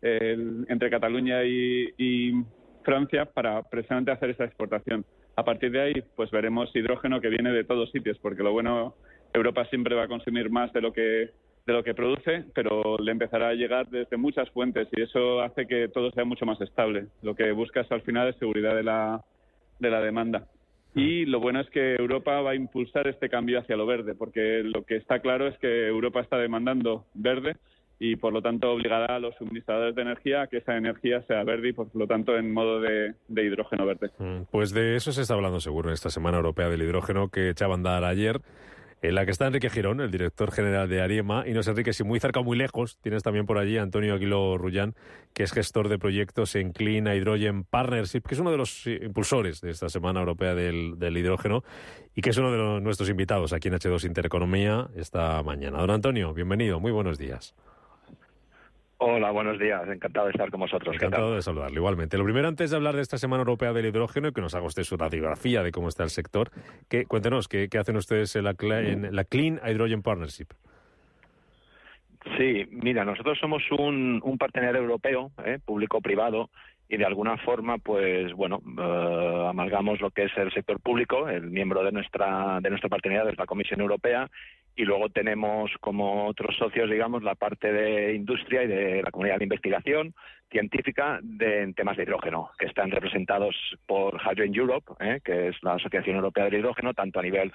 entre 0.00 0.90
Cataluña 0.90 1.44
y 1.44 2.32
Francia 2.84 3.24
para 3.24 3.62
precisamente 3.62 4.12
hacer 4.12 4.30
esa 4.30 4.44
exportación. 4.44 5.04
A 5.36 5.44
partir 5.44 5.70
de 5.72 5.80
ahí, 5.80 5.94
pues 6.14 6.30
veremos 6.30 6.74
hidrógeno 6.74 7.20
que 7.20 7.28
viene 7.28 7.50
de 7.52 7.64
todos 7.64 7.90
sitios, 7.90 8.18
porque 8.18 8.42
lo 8.42 8.52
bueno 8.52 8.94
Europa 9.32 9.64
siempre 9.66 9.94
va 9.94 10.04
a 10.04 10.08
consumir 10.08 10.50
más 10.50 10.72
de 10.72 10.80
lo 10.80 10.92
que 10.92 11.30
de 11.66 11.72
lo 11.72 11.82
que 11.82 11.94
produce, 11.94 12.44
pero 12.54 12.98
le 12.98 13.10
empezará 13.10 13.48
a 13.48 13.54
llegar 13.54 13.88
desde 13.88 14.18
muchas 14.18 14.50
fuentes 14.50 14.86
y 14.92 15.00
eso 15.00 15.40
hace 15.40 15.66
que 15.66 15.88
todo 15.88 16.10
sea 16.10 16.24
mucho 16.24 16.44
más 16.44 16.60
estable. 16.60 17.06
Lo 17.22 17.34
que 17.34 17.52
buscas 17.52 17.90
al 17.90 18.02
final 18.02 18.28
es 18.28 18.36
seguridad 18.36 18.76
de 18.76 18.82
la, 18.82 19.24
de 19.78 19.90
la 19.90 20.00
demanda. 20.02 20.46
Y 20.94 21.24
lo 21.24 21.40
bueno 21.40 21.60
es 21.60 21.70
que 21.70 21.94
Europa 21.94 22.40
va 22.42 22.50
a 22.50 22.54
impulsar 22.54 23.08
este 23.08 23.30
cambio 23.30 23.58
hacia 23.58 23.76
lo 23.76 23.86
verde, 23.86 24.14
porque 24.14 24.62
lo 24.62 24.84
que 24.84 24.96
está 24.96 25.20
claro 25.20 25.48
es 25.48 25.56
que 25.58 25.88
Europa 25.88 26.20
está 26.20 26.36
demandando 26.36 27.06
verde 27.14 27.56
y 27.98 28.16
por 28.16 28.32
lo 28.32 28.42
tanto 28.42 28.72
obligará 28.72 29.16
a 29.16 29.18
los 29.18 29.34
suministradores 29.36 29.94
de 29.94 30.02
energía 30.02 30.42
a 30.42 30.46
que 30.46 30.58
esa 30.58 30.76
energía 30.76 31.22
sea 31.22 31.44
verde 31.44 31.68
y 31.68 31.72
por 31.72 31.88
lo 31.94 32.06
tanto 32.06 32.36
en 32.36 32.52
modo 32.52 32.80
de, 32.80 33.14
hidrógeno 33.28 33.86
verde. 33.86 34.10
Mm, 34.18 34.42
pues 34.50 34.72
de 34.72 34.96
eso 34.96 35.12
se 35.12 35.22
está 35.22 35.34
hablando 35.34 35.60
seguro 35.60 35.88
en 35.88 35.94
esta 35.94 36.10
Semana 36.10 36.38
Europea 36.38 36.68
del 36.68 36.82
Hidrógeno 36.82 37.28
que 37.28 37.50
echaba 37.50 37.74
a 37.74 37.76
andar 37.76 38.04
ayer 38.04 38.40
en 39.08 39.14
la 39.14 39.26
que 39.26 39.32
está 39.32 39.46
Enrique 39.46 39.68
Girón, 39.68 40.00
el 40.00 40.10
director 40.10 40.50
general 40.50 40.88
de 40.88 41.02
Ariema. 41.02 41.44
Y 41.46 41.52
no 41.52 41.62
sé, 41.62 41.70
Enrique, 41.70 41.92
si 41.92 42.04
muy 42.04 42.20
cerca 42.20 42.40
o 42.40 42.44
muy 42.44 42.56
lejos, 42.56 42.98
tienes 43.02 43.22
también 43.22 43.44
por 43.44 43.58
allí 43.58 43.76
Antonio 43.76 44.14
Aguilo 44.14 44.56
Rullán, 44.56 44.94
que 45.34 45.42
es 45.42 45.52
gestor 45.52 45.90
de 45.90 45.98
proyectos 45.98 46.54
en 46.54 46.72
Clean 46.72 47.06
Hydrogen 47.06 47.64
Partnership, 47.64 48.22
que 48.22 48.34
es 48.34 48.40
uno 48.40 48.50
de 48.50 48.56
los 48.56 48.86
impulsores 48.86 49.60
de 49.60 49.70
esta 49.70 49.90
Semana 49.90 50.20
Europea 50.20 50.54
del, 50.54 50.96
Hidrógeno 50.98 51.64
y 52.14 52.22
que 52.22 52.30
es 52.30 52.38
uno 52.38 52.50
de 52.50 52.80
nuestros 52.80 53.10
invitados 53.10 53.52
aquí 53.52 53.68
en 53.68 53.74
H2 53.74 54.06
Intereconomía 54.06 54.88
esta 54.96 55.42
mañana. 55.42 55.78
Don 55.78 55.90
Antonio, 55.90 56.32
bienvenido, 56.32 56.80
muy 56.80 56.90
buenos 56.90 57.18
días. 57.18 57.54
Hola, 59.06 59.30
buenos 59.32 59.58
días. 59.58 59.86
Encantado 59.86 60.28
de 60.28 60.32
estar 60.32 60.50
con 60.50 60.60
vosotros. 60.60 60.94
Encantado 60.94 61.34
de 61.34 61.42
saludarle 61.42 61.76
igualmente. 61.76 62.16
Lo 62.16 62.24
primero, 62.24 62.48
antes 62.48 62.70
de 62.70 62.76
hablar 62.76 62.96
de 62.96 63.02
esta 63.02 63.18
Semana 63.18 63.42
Europea 63.42 63.74
del 63.74 63.84
Hidrógeno 63.84 64.28
y 64.28 64.32
que 64.32 64.40
nos 64.40 64.54
haga 64.54 64.64
usted 64.64 64.82
su 64.82 64.96
radiografía 64.96 65.62
de 65.62 65.72
cómo 65.72 65.88
está 65.88 66.04
el 66.04 66.08
sector, 66.08 66.50
que, 66.88 67.04
cuéntenos, 67.04 67.46
¿qué, 67.46 67.68
hacen 67.78 67.96
ustedes 67.96 68.34
en 68.34 68.44
la, 68.44 68.54
Clean 68.54 69.60
Hydrogen 69.62 70.00
Partnership? 70.00 70.46
Sí, 72.38 72.64
mira, 72.70 73.04
nosotros 73.04 73.38
somos 73.38 73.62
un, 73.72 74.22
un 74.24 74.38
partenario 74.38 74.80
europeo, 74.80 75.32
¿eh? 75.44 75.58
público-privado, 75.62 76.48
y 76.88 76.96
de 76.96 77.04
alguna 77.04 77.36
forma, 77.36 77.76
pues 77.76 78.32
bueno, 78.32 78.62
eh, 78.78 79.46
amalgamos 79.50 80.00
lo 80.00 80.12
que 80.12 80.24
es 80.24 80.32
el 80.38 80.50
sector 80.52 80.80
público, 80.80 81.28
el 81.28 81.50
miembro 81.50 81.84
de 81.84 81.92
nuestra 81.92 82.58
de 82.62 82.70
nuestra 82.70 82.88
partenariado 82.88 83.28
es 83.28 83.38
la 83.38 83.44
Comisión 83.44 83.82
Europea 83.82 84.30
y 84.76 84.84
luego 84.84 85.08
tenemos 85.08 85.70
como 85.80 86.26
otros 86.26 86.56
socios, 86.56 86.90
digamos, 86.90 87.22
la 87.22 87.34
parte 87.34 87.72
de 87.72 88.14
industria 88.14 88.64
y 88.64 88.66
de 88.66 89.02
la 89.02 89.10
comunidad 89.10 89.38
de 89.38 89.44
investigación 89.44 90.14
científica 90.50 91.20
de, 91.22 91.62
en 91.62 91.74
temas 91.74 91.96
de 91.96 92.04
hidrógeno, 92.04 92.50
que 92.58 92.66
están 92.66 92.90
representados 92.90 93.56
por 93.86 94.20
Hydrogen 94.20 94.54
Europe, 94.54 94.92
¿eh? 95.00 95.20
que 95.24 95.48
es 95.48 95.56
la 95.62 95.74
Asociación 95.74 96.16
Europea 96.16 96.44
del 96.44 96.54
Hidrógeno, 96.54 96.94
tanto 96.94 97.20
a 97.20 97.22
nivel 97.22 97.52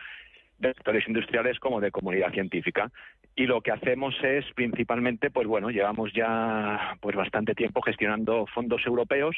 de 0.59 0.73
sectores 0.73 1.07
industriales 1.07 1.59
como 1.59 1.79
de 1.79 1.91
comunidad 1.91 2.31
científica. 2.31 2.91
Y 3.35 3.45
lo 3.45 3.61
que 3.61 3.71
hacemos 3.71 4.15
es 4.21 4.45
principalmente, 4.53 5.31
pues 5.31 5.47
bueno, 5.47 5.69
llevamos 5.69 6.11
ya 6.13 6.97
pues 6.99 7.15
bastante 7.15 7.55
tiempo 7.55 7.81
gestionando 7.81 8.45
fondos 8.47 8.85
europeos 8.85 9.35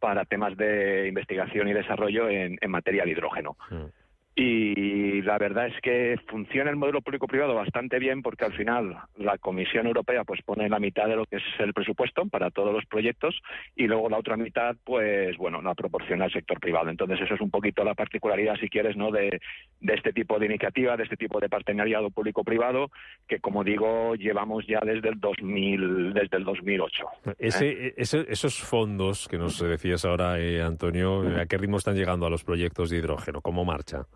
para 0.00 0.24
temas 0.24 0.56
de 0.56 1.08
investigación 1.08 1.68
y 1.68 1.72
desarrollo 1.72 2.28
en, 2.28 2.58
materia 2.68 3.04
de 3.04 3.10
hidrógeno. 3.10 3.56
Mm. 3.70 4.03
Y 4.36 5.22
la 5.22 5.38
verdad 5.38 5.68
es 5.68 5.80
que 5.80 6.18
funciona 6.26 6.68
el 6.68 6.76
modelo 6.76 7.00
público-privado 7.02 7.54
bastante 7.54 8.00
bien 8.00 8.20
porque 8.20 8.44
al 8.44 8.52
final 8.52 8.96
la 9.16 9.38
Comisión 9.38 9.86
Europea 9.86 10.24
pues 10.24 10.42
pone 10.42 10.68
la 10.68 10.80
mitad 10.80 11.06
de 11.06 11.14
lo 11.14 11.24
que 11.24 11.36
es 11.36 11.42
el 11.60 11.72
presupuesto 11.72 12.26
para 12.26 12.50
todos 12.50 12.72
los 12.72 12.84
proyectos 12.86 13.40
y 13.76 13.86
luego 13.86 14.08
la 14.08 14.18
otra 14.18 14.36
mitad 14.36 14.74
pues 14.82 15.36
bueno 15.36 15.62
la 15.62 15.74
proporciona 15.74 16.24
el 16.24 16.32
sector 16.32 16.58
privado. 16.58 16.90
Entonces 16.90 17.20
eso 17.20 17.34
es 17.34 17.40
un 17.40 17.50
poquito 17.50 17.84
la 17.84 17.94
particularidad 17.94 18.56
si 18.56 18.68
quieres 18.68 18.96
no 18.96 19.12
de, 19.12 19.40
este 19.80 20.12
tipo 20.12 20.40
de 20.40 20.46
iniciativa, 20.46 20.96
de 20.96 21.04
este 21.04 21.16
tipo 21.16 21.38
de 21.38 21.48
partenariado 21.48 22.10
público-privado 22.10 22.90
que 23.28 23.38
como 23.38 23.62
digo 23.62 24.16
llevamos 24.16 24.66
ya 24.66 24.80
desde 24.84 25.10
el 25.10 25.20
2000 25.20 26.12
desde 26.12 26.38
el 26.38 26.44
2008. 26.44 27.04
¿eh? 27.38 27.94
esos 27.96 28.58
fondos 28.58 29.28
que 29.28 29.38
nos 29.38 29.60
decías 29.60 30.04
ahora 30.04 30.40
eh, 30.40 30.60
Antonio, 30.60 31.22
¿a 31.38 31.46
qué 31.46 31.56
ritmo 31.56 31.76
están 31.76 31.94
llegando 31.94 32.26
a 32.26 32.30
los 32.30 32.42
proyectos 32.42 32.90
de 32.90 32.96
hidrógeno? 32.96 33.40
¿Cómo 33.40 33.64
marcha? 33.64 34.06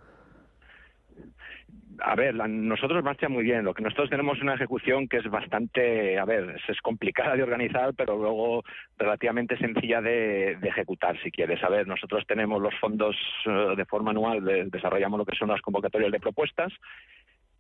A 2.01 2.15
ver, 2.15 2.35
nosotros 2.35 3.03
marcha 3.03 3.29
muy 3.29 3.45
bien. 3.45 3.65
Lo 3.65 3.75
que 3.75 3.83
nosotros 3.83 4.11
tenemos 4.11 4.41
una 4.41 4.55
ejecución 4.55 5.09
que 5.09 5.19
es 5.19 5.29
bastante, 5.29 6.19
a 6.19 6.25
ver, 6.25 6.61
es 6.69 6.81
complicada 6.81 7.37
de 7.37 7.43
organizar, 7.43 7.95
pero 7.95 8.17
luego 8.17 8.65
relativamente 8.97 9.57
sencilla 9.59 10.01
de, 10.01 10.53
ejecutar, 10.63 11.21
si 11.23 11.31
quieres. 11.31 11.63
A 11.63 11.69
ver, 11.69 11.87
nosotros 11.87 12.25
tenemos 12.27 12.61
los 12.61 12.75
fondos 12.81 13.17
eh, 13.47 13.75
de 13.77 13.85
forma 13.87 14.11
anual, 14.11 14.71
desarrollamos 14.71 15.19
lo 15.19 15.27
que 15.27 15.37
son 15.37 15.49
las 15.49 15.61
convocatorias 15.61 16.13
de 16.13 16.21
propuestas 16.21 16.73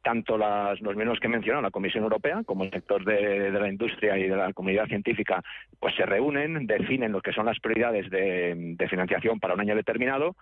tanto 0.00 0.38
las, 0.38 0.80
los 0.80 0.94
miembros 0.94 1.18
que 1.18 1.26
he 1.26 1.30
mencionado, 1.30 1.60
la 1.60 1.72
Comisión 1.72 2.04
Europea, 2.04 2.42
como 2.46 2.64
el 2.64 2.70
sector 2.70 3.04
de, 3.04 3.50
la 3.50 3.68
industria 3.68 4.16
y 4.16 4.28
de 4.28 4.36
la 4.36 4.52
comunidad 4.52 4.86
científica, 4.86 5.42
pues 5.78 5.94
se 5.96 6.06
reúnen, 6.06 6.66
definen 6.66 7.12
lo 7.12 7.20
que 7.20 7.32
son 7.32 7.44
las 7.44 7.58
prioridades 7.58 8.08
de 8.08 8.86
financiación 8.88 9.38
para 9.40 9.54
un 9.54 9.60
año 9.60 9.74
determinado, 9.74 10.34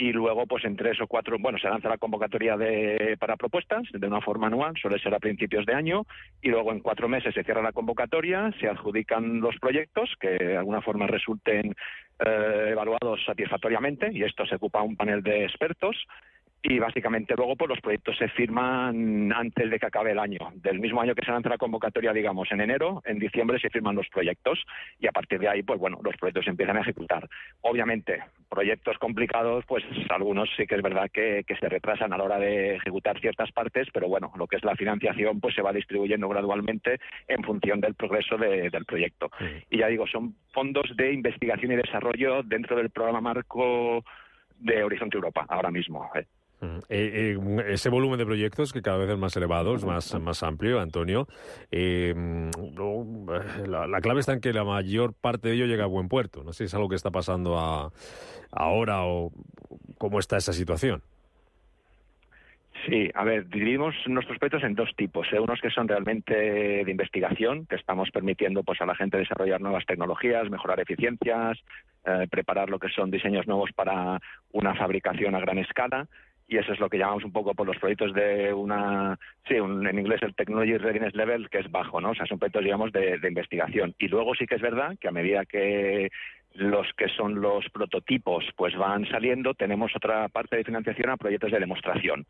y 0.00 0.12
luego 0.12 0.46
pues 0.46 0.64
en 0.64 0.76
tres 0.76 0.98
o 1.02 1.06
cuatro, 1.06 1.36
bueno, 1.38 1.58
se 1.58 1.68
lanza 1.68 1.90
la 1.90 1.98
convocatoria 1.98 2.56
de, 2.56 3.18
para 3.20 3.36
propuestas 3.36 3.82
de 3.92 4.06
una 4.06 4.22
forma 4.22 4.46
anual, 4.46 4.72
suele 4.80 4.98
ser 4.98 5.14
a 5.14 5.18
principios 5.18 5.66
de 5.66 5.74
año, 5.74 6.06
y 6.40 6.48
luego 6.48 6.72
en 6.72 6.80
cuatro 6.80 7.06
meses 7.06 7.34
se 7.34 7.44
cierra 7.44 7.60
la 7.60 7.72
convocatoria, 7.72 8.50
se 8.58 8.66
adjudican 8.66 9.40
los 9.40 9.58
proyectos 9.58 10.08
que 10.18 10.30
de 10.30 10.56
alguna 10.56 10.80
forma 10.80 11.06
resulten 11.06 11.74
eh, 12.18 12.68
evaluados 12.70 13.22
satisfactoriamente, 13.26 14.08
y 14.10 14.22
esto 14.22 14.46
se 14.46 14.54
ocupa 14.54 14.80
un 14.80 14.96
panel 14.96 15.22
de 15.22 15.44
expertos, 15.44 16.06
y 16.62 16.78
básicamente 16.78 17.34
luego 17.36 17.56
pues 17.56 17.68
los 17.70 17.80
proyectos 17.80 18.16
se 18.18 18.28
firman 18.28 19.32
antes 19.32 19.70
de 19.70 19.78
que 19.78 19.86
acabe 19.86 20.12
el 20.12 20.18
año. 20.18 20.38
Del 20.56 20.78
mismo 20.78 21.00
año 21.00 21.14
que 21.14 21.24
se 21.24 21.30
lanza 21.30 21.48
la 21.48 21.58
convocatoria, 21.58 22.12
digamos, 22.12 22.50
en 22.52 22.60
enero, 22.60 23.02
en 23.06 23.18
diciembre 23.18 23.58
se 23.58 23.70
firman 23.70 23.96
los 23.96 24.08
proyectos 24.08 24.62
y 24.98 25.06
a 25.06 25.12
partir 25.12 25.38
de 25.38 25.48
ahí, 25.48 25.62
pues 25.62 25.80
bueno, 25.80 25.98
los 26.02 26.16
proyectos 26.16 26.44
se 26.44 26.50
empiezan 26.50 26.76
a 26.76 26.80
ejecutar. 26.80 27.28
Obviamente, 27.62 28.22
proyectos 28.48 28.98
complicados, 28.98 29.64
pues 29.66 29.84
algunos 30.10 30.50
sí 30.56 30.66
que 30.66 30.74
es 30.74 30.82
verdad 30.82 31.10
que, 31.10 31.44
se 31.60 31.68
retrasan 31.68 32.12
a 32.12 32.16
la 32.16 32.24
hora 32.24 32.38
de 32.38 32.76
ejecutar 32.76 33.20
ciertas 33.20 33.50
partes, 33.52 33.88
pero 33.92 34.08
bueno, 34.08 34.32
lo 34.36 34.46
que 34.46 34.56
es 34.56 34.64
la 34.64 34.76
financiación 34.76 35.40
pues 35.40 35.54
se 35.54 35.62
va 35.62 35.72
distribuyendo 35.72 36.28
gradualmente 36.28 36.98
en 37.28 37.42
función 37.42 37.80
del 37.80 37.94
progreso 37.94 38.38
del 38.38 38.84
proyecto. 38.86 39.30
Y 39.68 39.78
ya 39.78 39.88
digo, 39.88 40.06
son 40.06 40.36
fondos 40.52 40.96
de 40.96 41.12
investigación 41.12 41.72
y 41.72 41.76
desarrollo 41.76 42.42
dentro 42.42 42.76
del 42.76 42.90
programa 42.90 43.20
marco 43.20 44.04
de 44.58 44.84
Horizonte 44.84 45.16
Europa, 45.16 45.44
ahora 45.48 45.70
mismo. 45.70 46.10
¿eh? 46.14 46.24
Eh, 46.62 47.36
eh, 47.36 47.64
ese 47.68 47.88
volumen 47.88 48.18
de 48.18 48.26
proyectos 48.26 48.72
que 48.72 48.82
cada 48.82 48.98
vez 48.98 49.08
es 49.08 49.18
más 49.18 49.34
elevado, 49.36 49.74
es 49.74 49.84
más, 49.84 50.18
más 50.20 50.42
amplio, 50.42 50.80
Antonio. 50.80 51.26
Eh, 51.70 52.14
la, 53.66 54.00
clave 54.00 54.20
está 54.20 54.34
en 54.34 54.40
que 54.40 54.52
la 54.52 54.64
mayor 54.64 55.14
parte 55.14 55.48
de 55.48 55.54
ello 55.54 55.66
llega 55.66 55.84
a 55.84 55.88
buen 55.88 56.08
puerto. 56.08 56.44
No 56.44 56.52
sé 56.52 56.58
si 56.58 56.64
es 56.64 56.74
algo 56.74 56.88
que 56.88 56.96
está 56.96 57.10
pasando 57.10 57.58
ahora 58.50 59.04
o 59.04 59.32
cómo 59.96 60.18
está 60.18 60.36
esa 60.36 60.52
situación. 60.52 61.02
Sí, 62.86 63.10
a 63.14 63.24
ver, 63.24 63.46
dividimos 63.48 63.94
nuestros 64.06 64.38
proyectos 64.38 64.64
en 64.64 64.74
dos 64.74 64.90
tipos. 64.96 65.26
Unos 65.32 65.60
que 65.60 65.68
son 65.68 65.86
realmente 65.86 66.34
de 66.34 66.90
investigación, 66.90 67.66
que 67.66 67.76
estamos 67.76 68.10
permitiendo 68.10 68.62
pues, 68.62 68.80
a 68.80 68.86
la 68.86 68.94
gente 68.94 69.18
desarrollar 69.18 69.60
nuevas 69.60 69.84
tecnologías, 69.84 70.48
mejorar 70.50 70.80
eficiencias, 70.80 71.58
preparar 72.30 72.70
lo 72.70 72.78
que 72.78 72.88
son 72.88 73.10
diseños 73.10 73.46
nuevos 73.46 73.70
para 73.74 74.18
una 74.52 74.74
fabricación 74.74 75.34
a 75.34 75.40
gran 75.40 75.58
escala 75.58 76.08
y 76.50 76.56
eso 76.58 76.72
es 76.72 76.80
lo 76.80 76.90
que 76.90 76.98
llamamos 76.98 77.22
un 77.22 77.30
poco 77.30 77.54
por 77.54 77.64
los 77.64 77.78
proyectos 77.78 78.12
de 78.12 78.52
una, 78.52 79.16
sí, 79.46 79.54
en 79.54 79.96
inglés 79.96 80.20
el 80.22 80.34
Technology 80.34 80.76
Readiness 80.78 81.14
Level, 81.14 81.48
que 81.48 81.60
es 81.60 81.70
bajo, 81.70 82.00
¿no? 82.00 82.10
O 82.10 82.14
sea, 82.16 82.26
son 82.26 82.40
proyectos, 82.40 82.64
digamos, 82.64 82.90
de, 82.90 83.18
de 83.18 83.28
investigación. 83.28 83.94
Y 84.00 84.08
luego 84.08 84.34
sí 84.34 84.48
que 84.48 84.56
es 84.56 84.60
verdad 84.60 84.96
que 85.00 85.06
a 85.06 85.12
medida 85.12 85.44
que 85.46 86.10
los 86.54 86.92
que 86.94 87.08
son 87.08 87.40
los 87.40 87.70
prototipos 87.70 88.44
pues 88.56 88.76
van 88.76 89.06
saliendo, 89.06 89.54
tenemos 89.54 89.94
otra 89.94 90.28
parte 90.28 90.56
de 90.56 90.64
financiación 90.64 91.10
a 91.10 91.16
proyectos 91.16 91.52
de 91.52 91.60
demostración. 91.60 92.26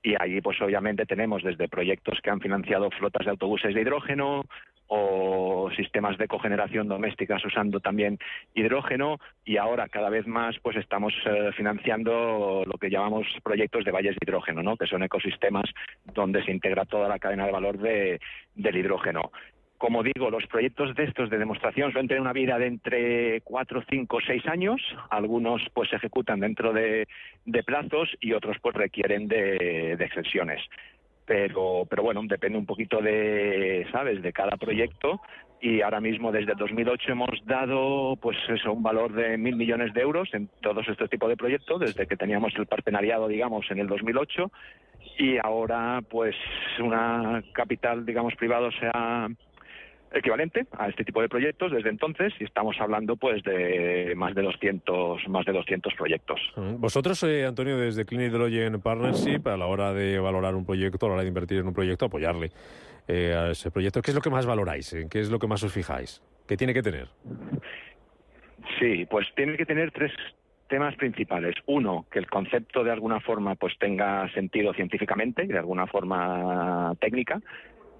Y 0.00 0.14
ahí, 0.20 0.40
pues 0.40 0.62
obviamente 0.62 1.04
tenemos 1.04 1.42
desde 1.42 1.68
proyectos 1.68 2.20
que 2.22 2.30
han 2.30 2.40
financiado 2.40 2.92
flotas 2.92 3.24
de 3.24 3.32
autobuses 3.32 3.74
de 3.74 3.80
hidrógeno 3.80 4.44
o 4.86 5.35
sistemas 5.76 6.18
de 6.18 6.28
cogeneración 6.28 6.88
domésticas 6.88 7.44
usando 7.44 7.80
también 7.80 8.18
hidrógeno 8.54 9.18
y 9.44 9.58
ahora 9.58 9.88
cada 9.88 10.10
vez 10.10 10.26
más 10.26 10.56
pues 10.62 10.76
estamos 10.76 11.14
eh, 11.26 11.50
financiando 11.56 12.64
lo 12.66 12.78
que 12.78 12.90
llamamos 12.90 13.26
proyectos 13.42 13.84
de 13.84 13.92
valles 13.92 14.16
de 14.16 14.24
hidrógeno, 14.26 14.62
¿no? 14.62 14.76
que 14.76 14.86
son 14.86 15.02
ecosistemas 15.02 15.66
donde 16.04 16.42
se 16.44 16.50
integra 16.50 16.84
toda 16.84 17.08
la 17.08 17.18
cadena 17.18 17.46
de 17.46 17.52
valor 17.52 17.78
de, 17.78 18.20
del 18.54 18.76
hidrógeno 18.76 19.30
como 19.78 20.02
digo, 20.02 20.30
los 20.30 20.46
proyectos 20.46 20.94
de 20.94 21.04
estos 21.04 21.30
de 21.30 21.38
demostración 21.38 21.92
suelen 21.92 22.08
tener 22.08 22.20
una 22.20 22.32
vida 22.32 22.58
de 22.58 22.66
entre 22.66 23.40
cuatro, 23.42 23.82
cinco, 23.88 24.18
seis 24.26 24.46
años. 24.46 24.80
Algunos 25.10 25.62
pues 25.74 25.90
se 25.90 25.96
ejecutan 25.96 26.40
dentro 26.40 26.72
de, 26.72 27.06
plazos 27.66 28.08
y 28.20 28.32
otros 28.32 28.56
pues 28.62 28.74
requieren 28.74 29.28
de, 29.28 29.96
de, 29.98 30.04
extensiones. 30.04 30.62
Pero, 31.26 31.86
pero 31.90 32.02
bueno, 32.02 32.22
depende 32.24 32.56
un 32.56 32.66
poquito 32.66 33.00
de, 33.02 33.86
¿sabes?, 33.92 34.22
de 34.22 34.32
cada 34.32 34.56
proyecto. 34.56 35.20
Y 35.60 35.80
ahora 35.80 36.00
mismo 36.00 36.30
desde 36.32 36.54
2008 36.54 37.12
hemos 37.12 37.44
dado 37.46 38.16
pues 38.16 38.36
eso, 38.48 38.72
un 38.72 38.82
valor 38.82 39.12
de 39.12 39.38
mil 39.38 39.56
millones 39.56 39.92
de 39.94 40.02
euros 40.02 40.28
en 40.34 40.48
todos 40.60 40.86
estos 40.88 41.08
tipos 41.08 41.28
de 41.28 41.36
proyectos, 41.36 41.80
desde 41.80 42.06
que 42.06 42.16
teníamos 42.16 42.54
el 42.56 42.66
partenariado, 42.66 43.26
digamos, 43.26 43.70
en 43.70 43.78
el 43.78 43.86
2008 43.86 44.50
y 45.18 45.38
ahora 45.38 46.02
pues 46.08 46.34
una 46.78 47.42
capital 47.52 48.04
digamos 48.04 48.34
privado 48.34 48.70
se 48.72 48.86
ha 48.92 49.28
equivalente 50.18 50.66
a 50.78 50.88
este 50.88 51.04
tipo 51.04 51.20
de 51.20 51.28
proyectos 51.28 51.72
desde 51.72 51.90
entonces 51.90 52.32
y 52.40 52.44
estamos 52.44 52.76
hablando 52.80 53.16
pues 53.16 53.42
de 53.42 54.14
más 54.16 54.34
de 54.34 54.42
200 54.42 55.28
más 55.28 55.44
de 55.46 55.52
200 55.52 55.94
proyectos. 55.94 56.40
Mm. 56.56 56.80
Vosotros 56.80 57.22
eh, 57.22 57.44
Antonio 57.46 57.76
desde 57.76 58.04
Clean 58.04 58.22
Hydrogen 58.30 58.80
Partnership 58.80 59.46
a 59.46 59.56
la 59.56 59.66
hora 59.66 59.92
de 59.92 60.18
valorar 60.18 60.54
un 60.54 60.64
proyecto, 60.64 61.06
a 61.06 61.08
la 61.08 61.14
hora 61.14 61.22
de 61.22 61.28
invertir 61.28 61.58
en 61.58 61.68
un 61.68 61.74
proyecto, 61.74 62.06
apoyarle 62.06 62.50
a 63.08 63.50
ese 63.50 63.70
proyecto. 63.70 64.02
¿Qué 64.02 64.10
es 64.10 64.14
lo 64.14 64.20
que 64.20 64.30
más 64.30 64.46
valoráis? 64.46 64.92
¿En 64.92 65.08
qué 65.08 65.20
es 65.20 65.30
lo 65.30 65.38
que 65.38 65.46
más 65.46 65.62
os 65.62 65.72
fijáis? 65.72 66.20
¿Qué 66.48 66.56
tiene 66.56 66.74
que 66.74 66.82
tener? 66.82 67.08
Sí, 68.78 69.06
pues 69.06 69.26
tiene 69.34 69.56
que 69.56 69.66
tener 69.66 69.92
tres 69.92 70.12
temas 70.68 70.94
principales. 70.96 71.54
Uno, 71.66 72.06
que 72.10 72.18
el 72.18 72.28
concepto 72.28 72.84
de 72.84 72.90
alguna 72.90 73.20
forma 73.20 73.54
pues 73.54 73.74
tenga 73.78 74.28
sentido 74.32 74.72
científicamente 74.74 75.44
y 75.44 75.48
de 75.48 75.58
alguna 75.58 75.86
forma 75.86 76.92
técnica. 77.00 77.40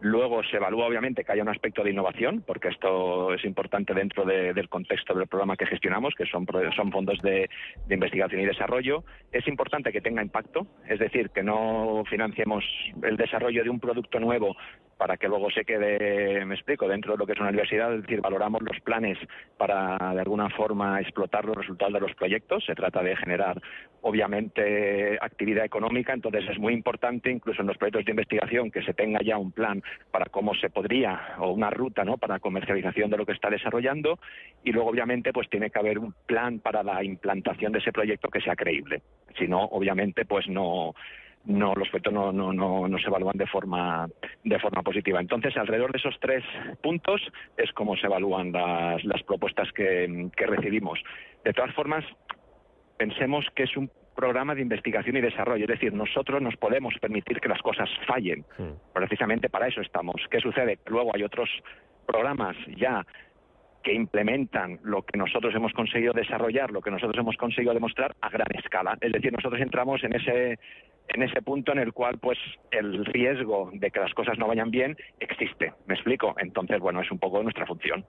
Luego 0.00 0.42
se 0.44 0.56
evalúa, 0.56 0.86
obviamente, 0.86 1.24
que 1.24 1.32
haya 1.32 1.42
un 1.42 1.48
aspecto 1.48 1.82
de 1.82 1.90
innovación, 1.90 2.42
porque 2.46 2.68
esto 2.68 3.32
es 3.32 3.44
importante 3.44 3.94
dentro 3.94 4.24
del 4.24 4.68
contexto 4.68 5.14
del 5.14 5.26
programa 5.26 5.56
que 5.56 5.66
gestionamos, 5.66 6.14
que 6.14 6.26
son, 6.26 6.46
son 6.76 6.92
fondos 6.92 7.20
de, 7.22 7.48
de, 7.86 7.94
investigación 7.94 8.42
y 8.42 8.46
desarrollo. 8.46 9.04
Es 9.32 9.48
importante 9.48 9.92
que 9.92 10.02
tenga 10.02 10.22
impacto, 10.22 10.66
es 10.86 10.98
decir, 10.98 11.30
que 11.30 11.42
no 11.42 12.04
financiemos 12.08 12.64
el 13.02 13.16
desarrollo 13.16 13.64
de 13.64 13.70
un 13.70 13.80
producto 13.80 14.20
nuevo 14.20 14.56
para 14.96 15.16
que 15.16 15.28
luego 15.28 15.50
se 15.50 15.64
quede, 15.64 16.44
me 16.44 16.54
explico, 16.54 16.88
dentro 16.88 17.12
de 17.12 17.18
lo 17.18 17.26
que 17.26 17.32
es 17.32 17.38
una 17.38 17.50
universidad, 17.50 17.94
es 17.94 18.02
decir, 18.02 18.20
valoramos 18.20 18.62
los 18.62 18.80
planes 18.80 19.18
para 19.58 19.96
de 20.14 20.20
alguna 20.20 20.48
forma 20.50 21.00
explotar 21.00 21.44
los 21.44 21.56
resultados 21.56 21.92
de 21.94 22.00
los 22.00 22.14
proyectos. 22.14 22.64
Se 22.64 22.74
trata 22.74 23.02
de 23.02 23.16
generar, 23.16 23.60
obviamente, 24.00 25.18
actividad 25.20 25.64
económica, 25.64 26.12
entonces 26.12 26.44
es 26.48 26.58
muy 26.58 26.72
importante, 26.72 27.30
incluso 27.30 27.60
en 27.60 27.68
los 27.68 27.76
proyectos 27.76 28.04
de 28.06 28.12
investigación, 28.12 28.70
que 28.70 28.82
se 28.82 28.94
tenga 28.94 29.20
ya 29.22 29.36
un 29.36 29.52
plan 29.52 29.82
para 30.10 30.26
cómo 30.26 30.54
se 30.54 30.70
podría, 30.70 31.34
o 31.38 31.50
una 31.50 31.70
ruta, 31.70 32.04
¿no?, 32.04 32.16
para 32.16 32.38
comercialización 32.38 33.10
de 33.10 33.18
lo 33.18 33.26
que 33.26 33.32
está 33.32 33.50
desarrollando, 33.50 34.18
y 34.64 34.72
luego, 34.72 34.90
obviamente, 34.90 35.32
pues 35.32 35.48
tiene 35.50 35.70
que 35.70 35.78
haber 35.78 35.98
un 35.98 36.14
plan 36.26 36.58
para 36.60 36.82
la 36.82 37.04
implantación 37.04 37.72
de 37.72 37.80
ese 37.80 37.92
proyecto 37.92 38.28
que 38.28 38.40
sea 38.40 38.56
creíble. 38.56 39.02
Si 39.38 39.46
no, 39.46 39.64
obviamente, 39.64 40.24
pues 40.24 40.48
no 40.48 40.94
no 41.46 41.74
los 41.74 41.88
no, 42.12 42.32
no, 42.32 42.52
no, 42.52 42.88
no, 42.88 42.98
se 42.98 43.06
evalúan 43.06 43.36
de 43.36 43.46
forma 43.46 44.08
de 44.44 44.58
forma 44.58 44.82
positiva. 44.82 45.20
Entonces, 45.20 45.56
alrededor 45.56 45.92
de 45.92 45.98
esos 45.98 46.16
tres 46.20 46.44
puntos 46.82 47.20
es 47.56 47.72
como 47.72 47.96
se 47.96 48.06
evalúan 48.06 48.52
las, 48.52 49.04
las 49.04 49.22
propuestas 49.22 49.72
que, 49.72 50.28
que 50.36 50.46
recibimos. 50.46 51.00
De 51.44 51.52
todas 51.52 51.74
formas, 51.74 52.04
pensemos 52.96 53.46
que 53.54 53.64
es 53.64 53.76
un 53.76 53.90
programa 54.16 54.54
de 54.54 54.62
investigación 54.62 55.16
y 55.16 55.20
desarrollo, 55.20 55.64
es 55.64 55.70
decir, 55.70 55.92
nosotros 55.92 56.40
nos 56.40 56.56
podemos 56.56 56.94
permitir 57.00 57.38
que 57.38 57.48
las 57.48 57.60
cosas 57.60 57.88
fallen. 58.06 58.44
Precisamente 58.92 59.48
para 59.50 59.68
eso 59.68 59.82
estamos. 59.82 60.16
¿Qué 60.30 60.40
sucede? 60.40 60.78
Luego 60.86 61.12
hay 61.14 61.22
otros 61.22 61.50
programas 62.06 62.56
ya 62.76 63.04
que 63.84 63.92
implementan 63.92 64.80
lo 64.82 65.02
que 65.02 65.16
nosotros 65.16 65.54
hemos 65.54 65.72
conseguido 65.72 66.12
desarrollar, 66.12 66.72
lo 66.72 66.80
que 66.80 66.90
nosotros 66.90 67.16
hemos 67.18 67.36
conseguido 67.36 67.72
demostrar 67.72 68.16
a 68.20 68.30
gran 68.30 68.48
escala. 68.56 68.98
Es 69.00 69.12
decir, 69.12 69.32
nosotros 69.32 69.60
entramos 69.60 70.02
en 70.02 70.14
ese 70.14 70.58
en 71.08 71.22
ese 71.22 71.42
punto 71.42 71.72
en 71.72 71.78
el 71.78 71.92
cual 71.92 72.18
pues 72.18 72.38
el 72.70 73.04
riesgo 73.04 73.70
de 73.72 73.90
que 73.90 74.00
las 74.00 74.12
cosas 74.14 74.38
no 74.38 74.46
vayan 74.46 74.70
bien 74.70 74.96
existe. 75.20 75.72
¿Me 75.86 75.94
explico? 75.94 76.34
Entonces, 76.38 76.78
bueno, 76.80 77.00
es 77.00 77.10
un 77.10 77.18
poco 77.18 77.42
nuestra 77.42 77.66
función. 77.66 78.04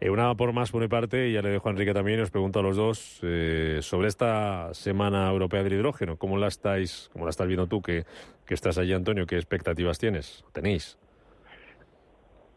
Eh, 0.00 0.10
una 0.10 0.34
por 0.34 0.52
más 0.52 0.70
por 0.70 0.82
mi 0.82 0.88
parte, 0.88 1.28
y 1.28 1.32
ya 1.32 1.42
le 1.42 1.50
dejo 1.50 1.68
a 1.68 1.72
Enrique 1.72 1.94
también, 1.94 2.20
os 2.20 2.30
pregunto 2.30 2.60
a 2.60 2.62
los 2.62 2.76
dos 2.76 3.20
eh, 3.22 3.78
sobre 3.80 4.08
esta 4.08 4.74
Semana 4.74 5.28
Europea 5.30 5.62
del 5.62 5.74
Hidrógeno. 5.74 6.16
¿Cómo 6.16 6.36
la 6.36 6.48
estáis, 6.48 7.10
cómo 7.12 7.24
la 7.24 7.30
estás 7.30 7.46
viendo 7.46 7.66
tú 7.66 7.80
que, 7.80 8.04
que 8.46 8.54
estás 8.54 8.78
allí, 8.78 8.92
Antonio? 8.92 9.26
¿Qué 9.26 9.36
expectativas 9.36 9.98
tienes? 9.98 10.44
¿Tenéis? 10.52 10.98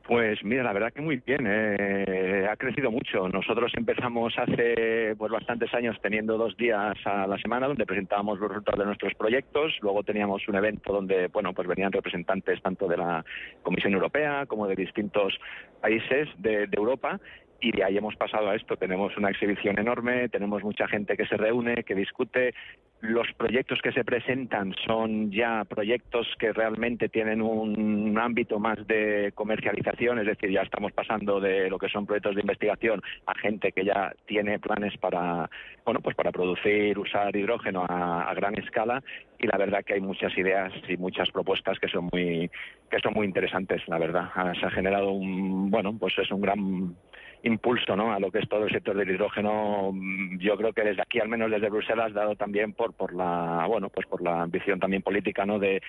Pues 0.10 0.44
mira, 0.44 0.64
la 0.64 0.74
verdad 0.74 0.92
que 0.92 1.04
muy 1.04 1.22
bien, 1.24 1.46
eh, 1.46 2.48
ha 2.52 2.56
crecido 2.56 2.90
mucho. 2.90 3.30
Nosotros 3.30 3.72
empezamos 3.78 4.34
hace 4.40 5.14
pues 5.16 5.32
bastantes 5.32 5.72
años 5.76 5.98
teniendo 6.02 6.36
dos 6.36 6.58
días 6.58 6.98
a 7.06 7.28
la 7.28 7.38
semana 7.38 7.68
donde 7.68 7.86
presentábamos 7.86 8.40
los 8.40 8.50
resultados 8.50 8.80
de 8.80 8.86
nuestros 8.88 9.14
proyectos. 9.14 9.78
Luego 9.82 10.02
teníamos 10.02 10.48
un 10.48 10.56
evento 10.56 10.94
donde 10.94 11.28
bueno 11.28 11.54
pues 11.54 11.68
venían 11.68 11.92
representantes 11.92 12.60
tanto 12.64 12.88
de 12.88 12.98
la 12.98 13.24
Comisión 13.62 13.94
Europea 13.94 14.48
como 14.48 14.66
de 14.66 14.76
distintos 14.76 15.40
países 15.80 16.28
de, 16.40 16.66
de 16.66 16.76
Europa 16.76 17.20
y 17.62 17.72
de 17.72 17.84
ahí 17.84 17.98
hemos 17.98 18.16
pasado 18.16 18.50
a 18.50 18.56
esto. 18.56 18.78
Tenemos 18.78 19.16
una 19.18 19.30
exhibición 19.30 19.80
enorme, 19.80 20.30
tenemos 20.30 20.64
mucha 20.64 20.88
gente 20.88 21.18
que 21.18 21.26
se 21.26 21.38
reúne, 21.38 21.84
que 21.84 21.96
discute, 21.96 22.54
los 23.02 23.28
proyectos 23.38 23.80
que 23.82 23.94
se 23.94 24.04
presentan 24.04 24.74
son 24.86 25.32
ya 25.32 25.64
proyectos 25.64 26.28
que 26.38 26.52
realmente 26.52 27.08
tienen 27.08 27.42
un 27.42 28.18
ámbito 28.20 28.60
más 28.60 28.86
de 28.88 29.32
comercialización, 29.36 30.20
es 30.20 30.26
decir, 30.26 30.52
ya 30.52 30.62
estamos 30.62 30.92
pasando 30.92 31.40
de 31.40 31.70
lo 31.70 31.80
que 31.80 31.88
son 31.88 32.06
proyectos 32.06 32.36
de 32.36 32.42
investigación 32.42 33.02
a 33.26 33.36
gente 33.36 33.72
que 33.72 33.86
ya 33.86 34.14
tiene 34.26 34.60
planes 34.60 34.98
para, 34.98 35.50
bueno, 35.86 36.02
pues 36.02 36.16
para 36.16 36.32
producir, 36.32 37.00
usar 37.00 37.34
hidrógeno 37.36 37.86
a, 37.88 38.30
a 38.30 38.34
gran 38.34 38.60
escala 38.60 39.02
y 39.40 39.48
la 39.48 39.58
verdad 39.58 39.86
que 39.86 39.94
hay 39.94 40.02
muchas 40.02 40.38
ideas 40.38 40.74
y 40.90 40.98
muchas 40.98 41.32
propuestas 41.32 41.80
que 41.80 41.88
son 41.88 42.10
muy 42.12 42.52
que 42.90 43.00
son 43.00 43.14
muy 43.14 43.26
interesantes, 43.26 43.82
la 43.88 43.98
verdad. 43.98 44.30
Se 44.60 44.66
ha 44.66 44.72
generado 44.72 45.12
un, 45.12 45.70
bueno, 45.70 45.96
pues 45.98 46.18
es 46.18 46.30
un 46.32 46.42
gran 46.42 46.96
impulso 47.44 47.96
¿no? 47.96 48.12
a 48.14 48.20
lo 48.20 48.32
que 48.32 48.40
es 48.40 48.50
todo 48.50 48.66
el 48.66 48.72
sector 48.72 48.96
del 48.96 49.10
hidrógeno 49.10 49.92
mm, 49.94 50.40
yo 50.40 50.58
creo 50.58 50.74
que 50.74 50.84
desde 50.84 51.02
aquí 51.02 51.20
al 51.20 51.30
menos 51.30 51.50
desde 51.50 51.70
Bruselas 51.70 52.14
dado 52.14 52.36
también 52.36 52.74
por 52.74 52.94
por 52.94 53.14
la 53.14 53.66
bueno 53.68 53.90
pues 53.90 54.08
por 54.08 54.22
la 54.22 54.42
ambición 54.42 54.80
también 54.80 55.02
política 55.02 55.46
no 55.46 55.58
de, 55.60 55.82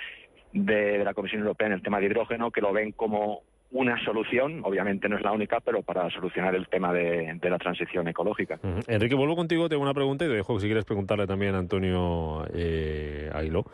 de 0.52 1.04
la 1.04 1.14
Comisión 1.14 1.42
Europea 1.42 1.66
en 1.66 1.74
el 1.74 1.82
tema 1.82 1.98
de 1.98 2.06
hidrógeno 2.06 2.50
que 2.50 2.60
lo 2.60 2.72
ven 2.72 2.92
como 2.92 3.42
una 3.72 4.02
solución, 4.04 4.62
obviamente 4.64 5.08
no 5.08 5.16
es 5.16 5.22
la 5.22 5.32
única, 5.32 5.60
pero 5.60 5.82
para 5.82 6.10
solucionar 6.10 6.54
el 6.54 6.68
tema 6.68 6.92
de, 6.92 7.38
la 7.42 7.58
transición 7.58 8.08
ecológica. 8.08 8.58
Enrique, 8.86 9.14
vuelvo 9.14 9.36
contigo, 9.36 9.68
tengo 9.68 9.82
una 9.82 9.94
pregunta 9.94 10.24
y 10.24 10.28
te 10.28 10.34
dejo 10.34 10.58
si 10.58 10.66
quieres 10.66 10.84
preguntarle 10.84 11.26
también 11.26 11.54
a 11.54 11.58
Antonio 11.58 12.44
eh, 12.52 13.30
Ailo, 13.32 13.64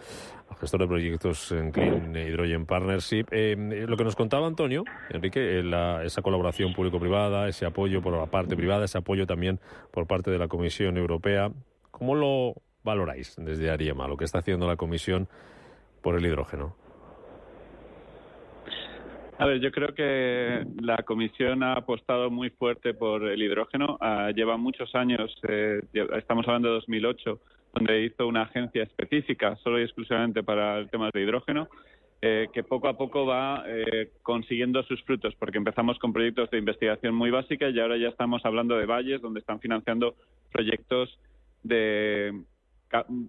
gestor 0.61 0.81
de 0.81 0.87
proyectos 0.87 1.51
en 1.53 1.71
Clean 1.71 2.15
Hydrogen 2.15 2.67
Partnership. 2.67 3.27
Eh, 3.31 3.57
lo 3.57 3.97
que 3.97 4.05
nos 4.05 4.17
contaba 4.17 4.47
Antonio, 4.47 4.85
Enrique, 5.11 5.61
eh, 5.61 6.03
esa 6.05 6.21
colaboración 6.21 6.75
público-privada, 6.75 7.49
ese 7.49 7.65
apoyo 7.65 8.03
por 8.03 8.15
la 8.15 8.27
parte 8.27 8.55
privada, 8.55 8.85
ese 8.85 8.99
apoyo 8.99 9.27
también 9.27 9.61
por 9.93 10.07
parte 10.07 10.31
de 10.31 10.39
la 10.39 10.49
Comisión 10.49 10.99
Europea, 10.99 11.51
¿cómo 11.91 12.15
lo 12.15 12.55
valoráis 12.85 13.35
desde 13.39 13.71
Ariema, 13.71 14.09
lo 14.09 14.17
que 14.17 14.25
está 14.25 14.41
haciendo 14.41 14.67
la 14.67 14.77
Comisión 14.77 15.29
por 16.03 16.17
el 16.17 16.27
hidrógeno? 16.27 16.77
A 19.39 19.45
ver, 19.45 19.61
yo 19.61 19.71
creo 19.71 19.95
que 19.95 20.65
la 20.81 20.97
Comisión 21.03 21.63
ha 21.63 21.75
apostado 21.75 22.31
muy 22.31 22.49
fuerte 22.49 22.95
por 22.95 23.29
el 23.29 23.43
hidrógeno. 23.43 23.99
Ah, 24.01 24.31
lleva 24.35 24.57
muchos 24.57 24.95
años, 24.95 25.31
eh, 25.47 25.83
estamos 26.17 26.47
hablando 26.49 26.69
de 26.69 26.75
2008, 26.77 27.39
donde 27.75 28.05
hizo 28.05 28.27
una 28.27 28.43
agencia 28.43 28.85
específica 28.85 29.55
solo 29.57 29.79
y 29.79 29.83
exclusivamente 29.83 30.43
para 30.43 30.79
el 30.79 30.89
tema 30.89 31.11
de 31.13 31.21
hidrógeno, 31.21 31.69
eh, 32.23 32.49
que 32.55 32.63
poco 32.63 32.89
a 32.89 32.97
poco 32.97 33.27
va 33.27 33.63
eh, 33.67 34.11
consiguiendo 34.23 34.83
sus 34.85 35.03
frutos, 35.03 35.35
porque 35.35 35.59
empezamos 35.59 35.99
con 35.99 36.15
proyectos 36.15 36.51
de 36.51 36.59
investigación 36.59 37.15
muy 37.15 37.31
básica 37.31 37.69
y 37.69 37.79
ahora 37.79 37.99
ya 37.99 38.09
estamos 38.09 38.43
hablando 38.47 38.79
de 38.79 38.87
valles, 38.87 39.21
donde 39.21 39.41
están 39.41 39.61
financiando 39.61 40.15
proyectos 40.51 41.19
de 41.63 42.33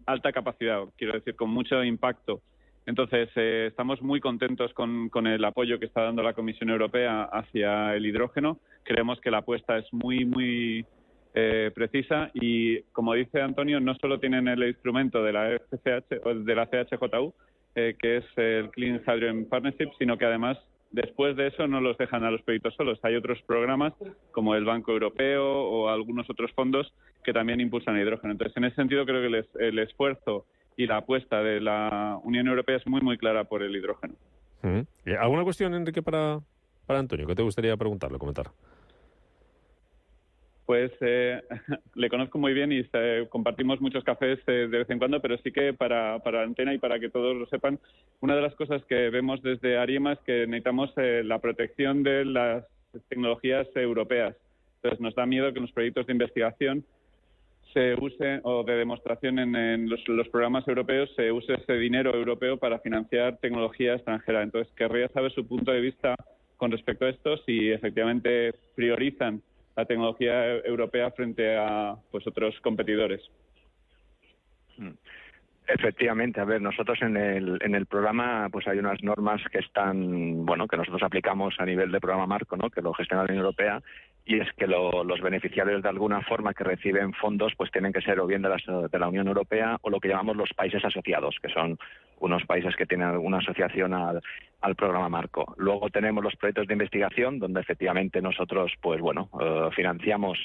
alta 0.06 0.32
capacidad, 0.32 0.86
quiero 0.96 1.14
decir, 1.14 1.36
con 1.36 1.50
mucho 1.50 1.84
impacto 1.84 2.42
entonces, 2.88 3.30
eh, 3.36 3.66
estamos 3.68 4.02
muy 4.02 4.22
contentos 4.22 4.74
con, 4.74 5.28
el 5.28 5.44
apoyo 5.44 5.78
que 5.78 5.86
está 5.86 6.04
dando 6.04 6.24
la 6.24 6.32
Comisión 6.32 6.70
Europea 6.70 7.24
hacia 7.24 7.94
el 7.94 8.06
hidrógeno. 8.06 8.60
Creemos 8.84 9.20
que 9.20 9.30
la 9.30 9.40
apuesta 9.40 9.78
es 9.78 9.92
muy, 9.92 10.24
muy 10.24 10.86
eh, 11.34 11.70
precisa 11.76 12.32
y, 12.34 12.80
como 12.94 13.14
dice 13.14 13.42
Antonio, 13.42 13.82
no 13.82 13.94
solo 13.96 14.22
tienen 14.22 14.48
el 14.48 14.64
instrumento 14.64 15.22
de 15.22 15.34
la 15.34 15.50
FCH, 15.50 16.26
o 16.26 16.34
de 16.34 16.56
la 16.56 16.70
CHJU, 16.70 17.34
eh, 17.76 17.96
que 18.00 18.18
es 18.18 18.26
el 18.38 18.70
Clean 18.70 19.02
Hydrogen 19.06 19.50
Partnership, 19.50 19.90
sino 20.00 20.18
que 20.18 20.24
además 20.24 20.58
después 20.92 21.36
de 21.36 21.48
eso 21.48 21.68
no 21.68 21.82
los 21.82 21.98
dejan 21.98 22.24
a 22.24 22.32
los 22.32 22.42
proyectos 22.44 22.74
solos. 22.76 23.00
Hay 23.04 23.18
otros 23.18 23.42
programas 23.42 23.96
como 24.32 24.56
el 24.56 24.64
Banco 24.64 24.94
Europeo 24.94 25.46
o 25.46 25.90
algunos 25.90 26.30
otros 26.30 26.54
fondos 26.54 26.94
que 27.26 27.34
también 27.34 27.60
impulsan 27.60 27.98
el 27.98 28.04
hidrógeno. 28.04 28.32
Entonces, 28.32 28.56
en 28.56 28.64
ese 28.64 28.78
sentido, 28.78 29.06
creo 29.06 29.22
que 29.30 29.66
el 29.66 29.80
esfuerzo 29.80 30.46
y 30.78 30.86
la 30.86 30.98
apuesta 30.98 31.42
de 31.42 31.60
la 31.60 32.20
Unión 32.24 32.48
Europea 32.48 32.78
es 32.78 32.88
muy, 32.88 33.02
muy 33.02 33.18
clara 33.18 33.44
por 33.44 33.64
el 33.64 33.76
hidrógeno. 33.76 34.14
¿Alguna 35.20 35.44
cuestión, 35.44 35.74
Enrique, 35.74 36.02
para, 36.02 36.40
para 36.86 37.00
Antonio? 37.00 37.26
¿Qué 37.26 37.36
te 37.36 37.42
gustaría 37.42 37.76
preguntarle, 37.76 38.18
comentar? 38.20 38.52
Pues 40.68 40.92
eh, 41.00 41.42
le 41.96 42.10
conozco 42.10 42.38
muy 42.38 42.54
bien 42.54 42.72
y 42.72 42.86
eh, 42.94 43.26
compartimos 43.30 43.82
muchos 43.82 44.04
cafés 44.04 44.40
eh, 44.48 44.68
de 44.70 44.78
vez 44.80 44.90
en 44.90 45.00
cuando, 45.00 45.22
pero 45.22 45.38
sí 45.38 45.52
que 45.52 45.74
para, 45.74 46.20
para 46.20 46.44
Antena 46.44 46.74
y 46.74 46.78
para 46.78 47.00
que 47.00 47.10
todos 47.10 47.36
lo 47.36 47.48
sepan, 47.48 47.80
una 48.20 48.36
de 48.36 48.42
las 48.42 48.54
cosas 48.54 48.84
que 48.86 49.10
vemos 49.10 49.42
desde 49.42 49.78
Ariema 49.78 50.14
es 50.14 50.20
que 50.20 50.46
necesitamos 50.46 50.92
la 50.96 51.40
protección 51.40 52.04
de 52.04 52.26
las 52.26 52.66
tecnologías 53.08 53.68
europeas. 53.76 54.36
Entonces 54.76 55.00
nos 55.00 55.16
da 55.16 55.26
miedo 55.26 55.54
que 55.54 55.60
los 55.62 55.72
proyectos 55.72 56.06
de 56.06 56.14
investigación 56.14 56.86
se 57.74 57.96
use 57.96 58.40
o 58.44 58.64
de 58.64 58.76
demostración 58.76 59.40
en, 59.40 59.90
los, 59.90 60.30
programas 60.30 60.68
europeos 60.68 61.10
se 61.16 61.32
use 61.32 61.54
ese 61.54 61.74
dinero 61.74 62.14
europeo 62.14 62.58
para 62.58 62.80
financiar 62.80 63.38
tecnología 63.38 63.96
extranjera. 63.96 64.44
Entonces, 64.44 64.74
querría 64.76 65.08
saber 65.10 65.32
su 65.32 65.48
punto 65.48 65.72
de 65.72 65.82
vista 65.82 66.16
con 66.58 66.72
respecto 66.72 67.06
a 67.06 67.10
esto, 67.10 67.38
si 67.46 67.70
efectivamente 67.70 68.54
priorizan 68.76 69.42
la 69.76 69.86
tecnología 69.86 70.56
europea 70.66 71.12
frente 71.12 71.56
a 71.56 71.96
pues 72.12 72.26
otros 72.26 72.60
competidores. 72.62 73.22
Mm. 74.78 74.94
Efectivamente, 75.68 76.40
a 76.40 76.46
ver, 76.46 76.62
nosotros 76.62 76.98
en 77.02 77.18
el, 77.18 77.60
en 77.62 77.76
el 77.76 77.88
programa 77.88 78.48
pues 78.50 78.66
hay 78.68 78.80
unas 78.80 79.04
normas 79.04 79.42
que 79.52 79.60
están, 79.60 80.46
bueno, 80.46 80.66
que 80.66 80.78
nosotros 80.78 81.04
aplicamos 81.04 81.56
a 81.60 81.66
nivel 81.66 81.92
de 81.92 82.00
programa 82.00 82.26
marco, 82.26 82.56
¿no? 82.56 82.70
Que 82.70 82.82
lo 82.82 82.94
gestiona 82.94 83.24
la 83.24 83.30
Unión 83.30 83.44
Europea 83.44 83.84
y 84.28 84.42
es 84.42 84.52
que 84.58 84.68
los 84.68 85.22
beneficiarios 85.22 85.82
de 85.82 85.88
alguna 85.88 86.22
forma 86.22 86.54
que 86.54 86.66
reciben 86.66 87.14
fondos 87.14 87.54
pues 87.56 87.72
tienen 87.72 87.94
que 87.94 88.02
ser 88.02 88.20
o 88.20 88.28
bien 88.28 88.42
de, 88.42 88.50
de 88.92 89.00
la 89.00 89.08
Unión 89.08 89.28
Europea 89.28 89.78
o 89.82 89.90
lo 89.90 90.02
que 90.02 90.10
llamamos 90.10 90.36
los 90.36 90.50
países 90.54 90.84
asociados, 90.84 91.38
que 91.42 91.48
son 91.48 91.80
unos 92.20 92.46
países 92.46 92.76
que 92.76 92.86
tienen 92.86 93.08
alguna 93.08 93.38
asociación 93.38 93.94
al, 93.94 94.22
programa 94.76 95.08
marco. 95.08 95.56
Luego 95.58 95.90
tenemos 95.90 96.22
los 96.22 96.36
proyectos 96.36 96.68
de 96.68 96.74
investigación 96.74 97.40
donde 97.40 97.62
efectivamente 97.62 98.22
nosotros 98.22 98.74
pues 98.82 99.00
bueno 99.00 99.30
eh, 99.40 99.70
financiamos 99.74 100.38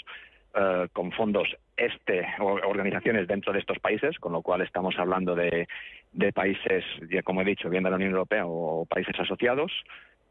eh, 0.54 0.86
con 0.92 1.10
fondos 1.10 1.48
este 1.76 2.24
organizaciones 2.38 3.26
dentro 3.26 3.52
de 3.52 3.58
estos 3.58 3.80
países, 3.80 4.16
con 4.20 4.32
lo 4.32 4.42
cual 4.42 4.62
estamos 4.62 4.94
hablando 4.96 5.34
de, 5.34 5.66
de 6.12 6.32
países, 6.32 6.84
como 7.24 7.42
he 7.42 7.44
dicho, 7.44 7.68
bien 7.68 7.82
de 7.82 7.90
la 7.90 7.96
Unión 7.96 8.12
Europea 8.12 8.44
o 8.46 8.86
países 8.86 9.18
asociados. 9.18 9.72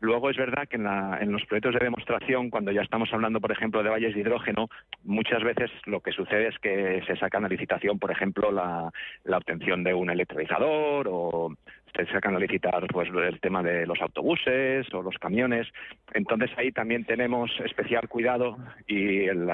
Luego 0.01 0.31
es 0.31 0.37
verdad 0.37 0.67
que 0.67 0.77
en, 0.77 1.31
los 1.31 1.45
proyectos 1.45 1.75
de 1.75 1.85
demostración, 1.85 2.49
cuando 2.49 2.71
ya 2.71 2.81
estamos 2.81 3.13
hablando, 3.13 3.39
por 3.39 3.51
ejemplo, 3.51 3.83
de 3.83 3.91
valles 3.91 4.15
de 4.15 4.21
hidrógeno, 4.21 4.67
muchas 5.03 5.43
veces 5.43 5.69
lo 5.85 5.99
que 6.01 6.11
sucede 6.11 6.47
es 6.47 6.57
que 6.57 7.03
se 7.05 7.15
sacan 7.17 7.45
a 7.45 7.47
licitación, 7.47 7.99
por 7.99 8.09
ejemplo, 8.09 8.51
la, 8.51 8.91
obtención 9.37 9.83
de 9.83 9.93
un 9.93 10.09
electrolizador 10.09 11.07
o 11.07 11.55
se 11.95 12.05
sacan 12.07 12.35
a 12.35 12.39
licitar 12.39 12.87
pues 12.87 13.09
el 13.09 13.39
tema 13.41 13.61
de 13.61 13.85
los 13.85 14.01
autobuses 14.01 14.91
o 14.91 15.03
los 15.03 15.17
camiones. 15.19 15.67
Entonces 16.13 16.49
ahí 16.57 16.71
también 16.71 17.05
tenemos 17.05 17.51
especial 17.63 18.09
cuidado 18.09 18.57
y 18.87 19.25
el, 19.25 19.47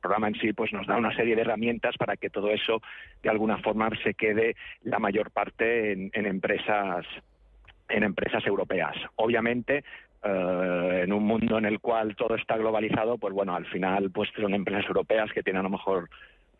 programa 0.00 0.28
en 0.28 0.34
sí 0.36 0.52
pues 0.52 0.72
nos 0.72 0.86
da 0.86 0.96
una 0.96 1.14
serie 1.16 1.34
de 1.34 1.42
herramientas 1.42 1.96
para 1.96 2.16
que 2.16 2.30
todo 2.30 2.50
eso 2.50 2.80
de 3.24 3.30
alguna 3.30 3.58
forma 3.58 3.90
se 4.04 4.14
quede 4.14 4.54
la 4.82 5.00
mayor 5.00 5.32
parte 5.32 5.92
en 5.92 6.26
empresas 6.26 7.04
en 7.88 8.02
empresas 8.02 8.46
europeas. 8.46 8.96
Obviamente, 9.16 9.84
eh, 10.22 11.00
en 11.04 11.12
un 11.12 11.24
mundo 11.24 11.58
en 11.58 11.66
el 11.66 11.80
cual 11.80 12.16
todo 12.16 12.34
está 12.34 12.56
globalizado, 12.56 13.18
pues 13.18 13.34
bueno, 13.34 13.54
al 13.54 13.66
final 13.66 14.10
pues 14.10 14.30
son 14.34 14.54
empresas 14.54 14.86
europeas 14.86 15.30
que 15.32 15.42
tienen 15.42 15.60
a 15.60 15.64
lo 15.64 15.70
mejor 15.70 16.08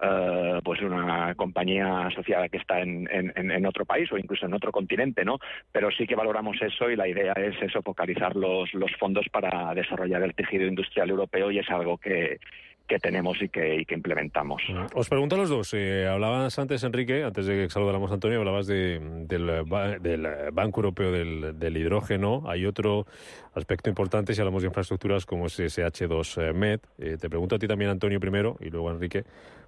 eh, 0.03 0.61
pues 0.63 0.83
una 0.83 1.35
compañía 1.35 2.07
asociada 2.07 2.49
que 2.49 2.59
está 2.59 2.81
en, 2.81 3.09
en, 3.11 3.67
otro 3.67 3.87
país 3.87 4.11
o 4.13 4.19
incluso 4.19 4.45
en 4.45 4.53
otro 4.53 4.71
continente, 4.71 5.25
¿no? 5.25 5.39
Pero 5.73 5.91
sí 5.91 6.07
que 6.07 6.17
valoramos 6.17 6.61
eso 6.61 6.91
y 6.91 6.97
la 6.97 7.09
idea 7.09 7.33
es 7.33 7.55
eso, 7.63 7.81
focalizar 7.81 8.37
los, 8.37 8.75
los 8.75 8.91
fondos 8.99 9.27
para 9.31 9.73
desarrollar 9.73 10.23
el 10.23 10.35
tejido 10.35 10.67
industrial 10.67 11.11
europeo 11.11 11.51
y 11.51 11.61
es 11.61 11.71
algo 11.71 11.97
que, 11.97 12.39
que 12.87 12.99
tenemos 12.99 13.41
y 13.41 13.49
que, 13.49 13.85
implementamos. 13.91 14.63
Os 14.95 15.09
pregunto 15.09 15.37
a 15.37 15.39
los 15.39 15.49
dos. 15.49 15.73
Eh, 15.75 16.07
hablabas 16.07 16.59
antes, 16.59 16.83
Enrique, 16.85 17.25
antes 17.25 17.47
de 17.47 17.55
que 17.55 17.71
saludáramos 17.71 18.11
a 18.11 18.15
Antonio, 18.15 18.39
hablabas 18.39 18.67
de, 18.67 19.01
del, 19.27 19.65
del, 20.01 20.29
Banco 20.53 20.81
Europeo 20.81 21.11
del, 21.11 21.77
Hidrógeno. 21.77 22.43
Hay 22.47 22.67
otro 22.67 23.07
aspecto 23.55 23.89
importante 23.89 24.35
si 24.35 24.41
hablamos 24.41 24.63
de 24.63 24.69
infraestructuras 24.69 25.25
como 25.25 25.47
es 25.47 25.59
SH2MED. 25.59 26.81
Eh, 26.99 27.17
te 27.19 27.31
pregunto 27.31 27.57
a 27.57 27.59
ti 27.59 27.67
también, 27.67 27.91
Antonio, 27.91 28.21
primero, 28.21 28.57
y 28.61 28.69
luego 28.69 28.91
Enrique, 28.91 29.25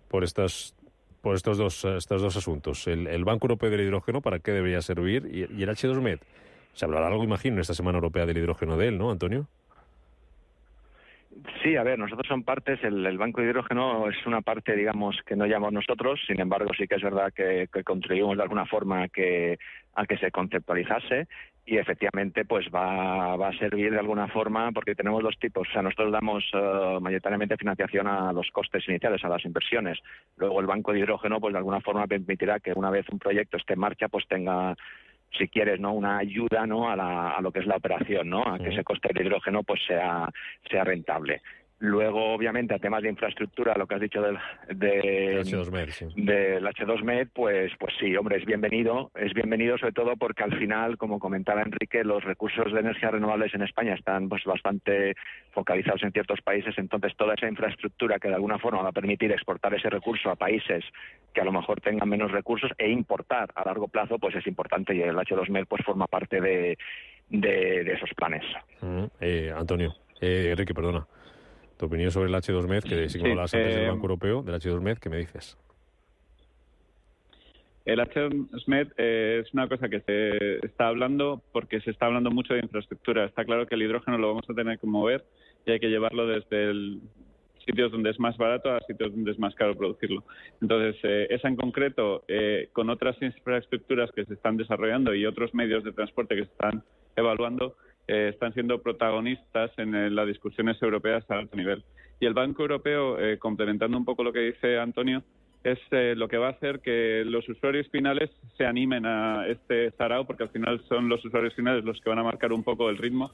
por 0.09 0.23
estas 0.23 0.75
por 1.23 1.35
estos 1.35 1.59
dos, 1.59 1.85
estos 1.85 2.23
dos 2.23 2.37
asuntos. 2.37 2.87
El, 2.87 3.25
Banco 3.25 3.47
Europeo 3.47 3.69
del 3.69 3.81
Hidrógeno, 3.81 4.21
¿para 4.21 4.39
qué 4.39 4.53
debería 4.53 4.81
servir? 4.81 5.27
Y, 5.27 5.41
y 5.59 5.63
el 5.65 5.69
H2MED. 5.71 6.21
Se 6.73 6.85
hablará 6.85 7.09
algo, 7.09 7.25
imagino, 7.25 7.57
en 7.57 7.63
esta 7.63 7.75
Semana 7.75 7.97
Europea 7.97 8.27
del 8.27 8.39
Hidrógeno 8.39 8.77
de 8.77 8.89
él, 8.89 8.99
¿no, 8.99 9.11
Antonio? 9.11 9.49
Sí, 11.63 11.77
a 11.77 11.83
ver, 11.83 11.99
nosotros 11.99 12.27
son 12.27 12.45
partes, 12.45 12.83
el, 12.83 13.19
banco 13.19 13.41
de 13.41 13.49
hidrógeno 13.49 14.09
es 14.09 14.27
una 14.27 14.41
parte, 14.41 14.75
digamos, 14.75 15.21
que 15.27 15.37
no 15.37 15.47
llamamos 15.47 15.75
nosotros, 15.75 16.21
sin 16.27 16.41
embargo 16.41 16.71
sí 16.77 16.87
que 16.89 16.95
es 16.95 17.03
verdad 17.03 17.33
que, 17.33 17.69
contribuimos 17.85 18.37
de 18.37 18.43
alguna 18.43 18.65
forma 18.65 19.03
a 19.03 19.09
que, 19.09 19.59
a 19.95 20.07
que 20.07 20.17
se 20.17 20.31
conceptualizase 20.31 21.27
y 21.67 21.77
efectivamente 21.77 22.45
pues 22.45 22.67
va, 22.75 23.37
va 23.37 23.49
a 23.49 23.59
servir 23.59 23.91
de 23.91 23.99
alguna 23.99 24.29
forma 24.29 24.71
porque 24.73 24.95
tenemos 24.95 25.23
dos 25.23 25.37
tipos, 25.39 25.69
o 25.69 25.73
sea, 25.73 25.83
nosotros 25.83 26.13
damos 26.13 26.45
uh, 26.55 27.01
mayoritariamente 27.01 27.57
financiación 27.57 28.07
a 28.07 28.33
los 28.33 28.51
costes 28.51 28.89
iniciales, 28.89 29.23
a 29.25 29.29
las 29.29 29.45
inversiones. 29.45 29.99
Luego 30.37 30.61
el 30.61 30.67
banco 30.67 30.93
de 30.93 31.01
hidrógeno 31.01 31.41
pues 31.41 31.53
de 31.53 31.59
alguna 31.59 31.81
forma 31.81 32.07
permitirá 32.07 32.61
que 32.61 32.73
una 32.73 32.91
vez 32.91 33.07
un 33.11 33.19
proyecto 33.19 33.57
esté 33.57 33.75
en 33.75 33.81
marcha 33.81 34.09
pues 34.09 34.27
tenga 34.29 34.75
si 35.33 35.49
quieres, 35.49 35.81
¿no? 35.81 35.93
Una 35.93 36.19
ayuda, 36.19 36.67
¿no? 36.67 36.91
A, 36.91 36.97
la, 36.97 37.31
a 37.31 37.41
lo 37.41 37.53
que 37.53 37.61
es 37.61 37.67
la 37.67 37.77
operación, 37.77 38.31
¿no? 38.31 38.43
A 38.43 38.59
que 38.59 38.69
ese 38.69 38.85
coste 38.85 39.11
del 39.13 39.27
hidrógeno, 39.27 39.63
pues 39.63 39.81
sea, 39.87 40.29
sea 40.71 40.85
rentable. 40.85 41.43
Luego, 41.79 42.33
obviamente, 42.33 42.75
a 42.75 42.79
temas 42.79 43.03
de 43.03 43.11
infraestructura, 43.11 43.75
lo 43.77 43.87
que 43.87 43.97
has 43.97 44.01
dicho 44.01 44.23
del, 44.23 44.39
de, 44.69 45.43
H2MED, 45.43 45.91
sí. 45.91 46.07
del 46.17 46.65
H2MED, 46.65 47.29
pues, 47.35 47.71
pues 47.79 47.93
sí, 48.01 48.17
hombre, 48.17 48.39
es 48.39 48.47
bienvenido. 48.47 49.11
Es 49.15 49.35
bienvenido 49.35 49.77
sobre 49.77 49.93
todo 49.93 50.17
porque 50.17 50.43
al 50.43 50.59
final, 50.59 50.97
como 50.97 51.19
comentaba 51.19 51.61
Enrique, 51.61 52.03
los 52.03 52.25
recursos 52.25 52.73
de 52.73 52.81
energía 52.81 53.11
renovables 53.11 53.53
en 53.55 53.61
España 53.61 53.93
están 53.93 54.31
pues 54.31 54.43
bastante 54.45 55.17
focalizados 55.53 56.03
en 56.03 56.13
ciertos 56.13 56.41
países. 56.41 56.79
Entonces, 56.79 57.15
toda 57.15 57.35
esa 57.35 57.47
infraestructura 57.47 58.19
que 58.19 58.29
de 58.29 58.37
alguna 58.37 58.59
forma 58.59 58.81
va 58.81 58.89
a 58.89 58.93
permitir 58.93 59.31
exportar 59.33 59.75
ese 59.75 59.91
recurso 59.91 60.31
a 60.31 60.37
países 60.37 60.83
que 61.35 61.43
a 61.43 61.45
lo 61.45 61.53
mejor 61.53 61.83
tengan 61.83 62.09
menos 62.09 62.33
recursos 62.33 62.71
e 62.79 62.89
importar 62.89 63.51
a 63.55 63.67
largo 63.67 63.89
plazo, 63.89 64.19
pues 64.19 64.35
es 64.35 64.47
importante 64.47 64.95
y 64.95 65.03
el 65.03 65.15
H2MED 65.15 65.67
pues 65.69 65.85
forma 65.85 66.07
parte 66.07 66.41
de, 66.41 66.79
de, 67.29 67.93
esos 67.93 68.15
planes. 68.15 68.45
eh, 69.21 69.53
Antonio, 69.55 69.95
eh, 70.23 70.49
Enrique, 70.53 70.73
perdona 70.73 71.07
tu 71.77 71.87
opinión 71.87 72.11
sobre 72.11 72.29
el 72.29 72.35
H2MED, 72.35 72.83
que 72.83 73.09
sí 73.09 73.21
que 73.21 73.33
antes 73.33 73.53
del 73.53 73.85
eh, 73.85 73.89
Banco 73.89 74.05
Europeo, 74.05 74.43
del 74.43 74.55
H2MED, 74.55 74.99
¿qué 74.99 75.11
me 75.11 75.19
dices? 75.19 75.59
El 77.85 78.01
H2MED 78.01 78.93
eh, 78.97 79.43
es 79.45 79.53
una 79.53 79.69
cosa 79.69 79.89
que 79.89 80.01
se 80.01 80.67
está 80.67 80.89
hablando 80.89 81.43
porque 81.53 81.81
se 81.81 81.91
está 81.91 82.07
hablando 82.07 82.31
mucho 82.31 82.55
de 82.55 82.61
infraestructura. 82.61 83.25
Está 83.25 83.45
claro 83.45 83.67
que 83.67 83.77
el 83.77 83.83
hidrógeno 83.83 84.19
lo 84.19 84.29
vamos 84.29 84.45
a 84.49 84.55
tener 84.55 84.79
que 84.79 84.87
mover 84.87 85.25
y 85.65 85.71
hay 85.73 85.79
que 85.79 85.89
llevarlo 85.89 86.27
desde 86.27 86.71
el 86.71 87.01
sitios 87.65 87.91
donde 87.91 88.11
es 88.11 88.21
más 88.21 88.37
barato 88.37 88.71
a 88.71 88.81
sitios 88.87 89.11
donde 89.11 89.33
es 89.33 89.39
más 89.41 89.53
caro 89.57 89.77
producirlo. 89.77 90.23
Entonces, 90.63 90.97
eh, 91.03 91.27
esa 91.31 91.49
en 91.49 91.57
concreto, 91.57 92.25
con 92.73 92.91
otras 92.91 93.21
infraestructuras 93.21 94.11
que 94.13 94.25
se 94.25 94.35
están 94.35 94.57
desarrollando 94.57 95.15
y 95.17 95.27
otros 95.27 95.53
medios 95.53 95.83
de 95.83 95.91
transporte 95.91 96.37
que 96.37 96.45
se 96.45 96.53
están 96.53 96.85
evaluando, 97.17 97.77
eh, 98.09 98.31
están 98.33 98.55
siendo 98.55 98.81
protagonistas 98.81 99.71
en 99.79 99.95
eh, 99.95 100.11
las 100.11 100.27
discusiones 100.27 100.81
europeas 100.81 101.29
a 101.31 101.35
alto 101.39 101.57
nivel. 101.57 101.85
Y 102.21 102.27
el 102.27 102.35
Banco 102.35 102.63
Europeo, 102.63 103.19
eh, 103.19 103.39
complementando 103.39 103.99
un 103.99 104.05
poco 104.05 104.23
lo 104.23 104.33
que 104.33 104.41
dice 104.41 104.79
Antonio, 104.79 105.23
es 105.65 105.81
lo 105.91 106.29
que 106.29 106.37
va 106.37 106.47
a 106.47 106.51
hacer 106.51 106.79
que 106.79 107.25
los 107.27 107.49
usuarios 107.49 107.89
finales 107.89 108.31
se 108.57 108.65
animen 108.65 109.05
a 109.05 109.49
este 109.49 109.91
sarao, 109.93 110.25
porque 110.25 110.45
al 110.45 110.51
final 110.51 110.81
son 110.89 111.09
los 111.09 111.25
usuarios 111.25 111.55
finales 111.55 111.85
los 111.85 112.01
que 112.01 112.09
van 112.09 112.21
a 112.21 112.23
marcar 112.23 112.53
un 112.53 112.63
poco 112.63 112.89
el 112.89 112.99
ritmo 112.99 113.33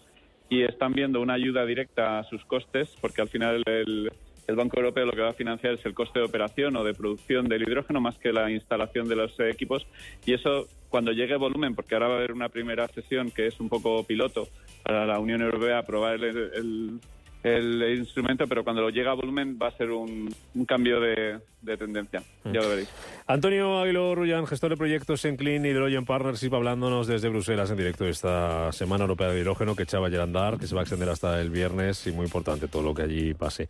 y 0.48 0.62
están 0.62 0.94
viendo 0.94 1.20
una 1.20 1.34
ayuda 1.34 1.66
directa 1.66 2.20
a 2.20 2.24
sus 2.24 2.42
costes, 2.46 2.96
porque 3.02 3.20
al 3.20 3.28
final 3.28 3.62
el, 3.66 4.10
el 4.46 4.56
Banco 4.56 4.78
Europeo 4.78 5.06
lo 5.06 5.12
que 5.12 5.20
va 5.20 5.30
a 5.30 5.34
financiar 5.34 5.74
es 5.74 5.86
el 5.86 5.94
coste 5.94 6.18
de 6.18 6.24
operación 6.24 6.76
o 6.76 6.84
de 6.84 6.94
producción 6.94 7.48
del 7.48 7.62
hidrógeno 7.62 8.00
más 8.00 8.18
que 8.18 8.32
la 8.32 8.50
instalación 8.50 9.08
de 9.08 9.16
los 9.16 9.38
equipos. 9.40 9.86
Y 10.26 10.34
eso 10.34 10.66
cuando 10.88 11.12
llegue 11.12 11.36
volumen, 11.36 11.74
porque 11.74 11.94
ahora 11.94 12.08
va 12.08 12.14
a 12.14 12.16
haber 12.18 12.32
una 12.32 12.48
primera 12.48 12.86
sesión 12.88 13.30
que 13.30 13.46
es 13.46 13.60
un 13.60 13.68
poco 13.68 14.04
piloto 14.04 14.48
para 14.82 15.06
la 15.06 15.18
Unión 15.18 15.42
Europea 15.42 15.78
aprobar 15.78 16.14
el, 16.14 16.24
el 16.24 17.00
instrumento, 17.44 18.46
pero 18.46 18.62
cuando 18.62 18.82
lo 18.82 18.90
llega 18.90 19.10
a 19.10 19.14
volumen 19.14 19.58
va 19.60 19.68
a 19.68 19.76
ser 19.76 19.90
un, 19.90 20.32
cambio 20.66 21.00
de, 21.00 21.40
tendencia. 21.76 22.22
Ya 22.44 22.60
lo 22.60 22.68
veréis. 22.68 22.88
Antonio 23.26 23.80
Aguilar 23.80 24.16
Rullán, 24.16 24.46
gestor 24.46 24.70
de 24.70 24.76
proyectos 24.76 25.24
en 25.24 25.36
Clean 25.36 25.64
Hydrogen 25.64 26.04
Partnership, 26.04 26.54
hablándonos 26.54 27.06
desde 27.06 27.28
Bruselas 27.28 27.70
en 27.70 27.76
directo 27.76 28.04
de 28.04 28.10
esta 28.10 28.70
Semana 28.72 29.04
Europea 29.04 29.28
de 29.28 29.40
Hidrógeno 29.40 29.74
que 29.74 29.82
echaba 29.84 30.08
a 30.08 30.22
andar, 30.22 30.58
que 30.58 30.66
se 30.66 30.74
va 30.74 30.82
a 30.82 30.84
extender 30.84 31.08
hasta 31.08 31.40
el 31.40 31.50
viernes 31.50 32.06
y 32.06 32.12
muy 32.12 32.26
importante 32.26 32.68
todo 32.68 32.82
lo 32.82 32.94
que 32.94 33.02
allí 33.02 33.34
pase. 33.34 33.68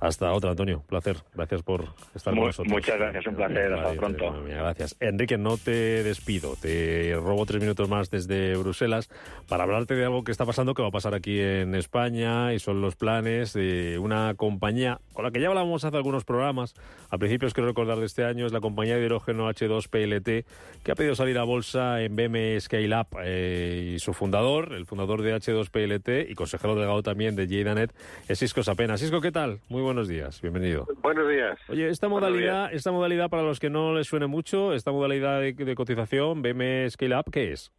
Hasta 0.00 0.32
otra, 0.32 0.50
Antonio. 0.50 0.82
Placer. 0.86 1.16
Gracias 1.34 1.62
por 1.62 1.84
estar 2.14 2.34
con 2.34 2.44
nosotros. 2.44 2.72
Muchas 2.72 2.98
gracias, 2.98 3.26
un 3.26 3.34
placer. 3.36 3.72
Hasta 3.72 3.94
pronto. 3.94 4.44
Gracias. 4.46 4.96
Enrique, 5.00 5.38
no 5.38 5.56
te 5.56 6.02
despido. 6.02 6.54
Te 6.60 7.14
robo 7.14 7.46
tres 7.46 7.62
minutos 7.62 7.88
más 7.88 8.10
desde 8.10 8.56
Bruselas 8.56 9.08
para 9.48 9.64
hablarte 9.64 9.94
de 9.94 10.04
algo 10.04 10.22
que 10.22 10.32
está 10.32 10.44
pasando, 10.44 10.74
que 10.74 10.82
va 10.82 10.88
a 10.88 10.92
pasar 10.92 11.14
aquí 11.14 11.40
en 11.40 11.74
España 11.74 12.52
y 12.52 12.58
son 12.58 12.80
los 12.82 12.94
planes 12.94 13.05
de 13.06 14.00
una 14.00 14.34
compañía 14.34 14.98
con 15.12 15.24
la 15.24 15.30
que 15.30 15.40
ya 15.40 15.46
hablamos 15.46 15.84
hace 15.84 15.96
algunos 15.96 16.24
programas. 16.24 16.74
A 17.08 17.18
principios, 17.18 17.54
quiero 17.54 17.68
recordar 17.68 17.98
de 17.98 18.06
este 18.06 18.24
año, 18.24 18.46
es 18.46 18.52
la 18.52 18.60
compañía 18.60 18.96
de 18.96 19.02
hidrógeno 19.02 19.48
H2PLT 19.48 20.44
que 20.82 20.92
ha 20.92 20.94
pedido 20.96 21.14
salir 21.14 21.38
a 21.38 21.44
bolsa 21.44 22.02
en 22.02 22.16
BM 22.16 22.60
Scale 22.60 22.98
Up 22.98 23.18
eh, 23.22 23.92
y 23.94 23.98
su 24.00 24.12
fundador, 24.12 24.72
el 24.72 24.86
fundador 24.86 25.22
de 25.22 25.36
H2PLT 25.36 26.28
y 26.28 26.34
consejero 26.34 26.74
delegado 26.74 27.04
también 27.04 27.36
de 27.36 27.46
JDanet, 27.46 27.92
es 28.28 28.40
Cisco 28.40 28.64
Sapena. 28.64 28.98
Cisco, 28.98 29.20
¿qué 29.20 29.30
tal? 29.30 29.60
Muy 29.68 29.82
buenos 29.82 30.08
días, 30.08 30.42
bienvenido. 30.42 30.86
Buenos 31.00 31.28
días. 31.28 31.58
Oye, 31.68 31.88
esta 31.88 32.08
modalidad, 32.08 32.74
esta 32.74 32.90
modalidad 32.90 33.30
para 33.30 33.44
los 33.44 33.60
que 33.60 33.70
no 33.70 33.94
les 33.94 34.08
suene 34.08 34.26
mucho, 34.26 34.72
esta 34.72 34.90
modalidad 34.90 35.40
de, 35.40 35.74
cotización, 35.76 36.42
BM 36.42 36.90
Scale 36.90 37.16
Up, 37.16 37.30
¿qué 37.30 37.52
es? 37.52 37.70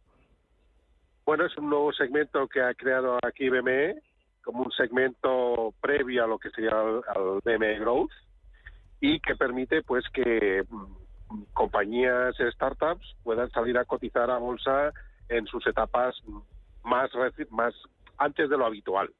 Bueno, 1.26 1.44
es 1.44 1.54
un 1.58 1.68
nuevo 1.68 1.92
segmento 1.92 2.48
que 2.48 2.62
ha 2.62 2.72
creado 2.72 3.18
aquí 3.22 3.50
BME 3.50 4.07
como 4.48 4.62
un 4.62 4.72
segmento 4.72 5.74
previo 5.78 6.24
a 6.24 6.26
lo 6.26 6.38
que 6.38 6.48
sería 6.48 6.70
el, 6.70 7.40
BME 7.44 7.80
Growth 7.80 8.12
y 8.98 9.20
que 9.20 9.36
permite 9.36 9.82
pues 9.82 10.08
que 10.08 10.64
compañías 11.52 12.34
startups 12.54 13.14
puedan 13.22 13.50
salir 13.50 13.76
a 13.76 13.84
cotizar 13.84 14.30
a 14.30 14.38
bolsa 14.38 14.94
en 15.28 15.46
sus 15.48 15.66
etapas 15.66 16.16
más, 16.82 17.10
más 17.50 17.74
antes 18.16 18.48
de 18.48 18.56
lo 18.56 18.64
habitual. 18.64 19.10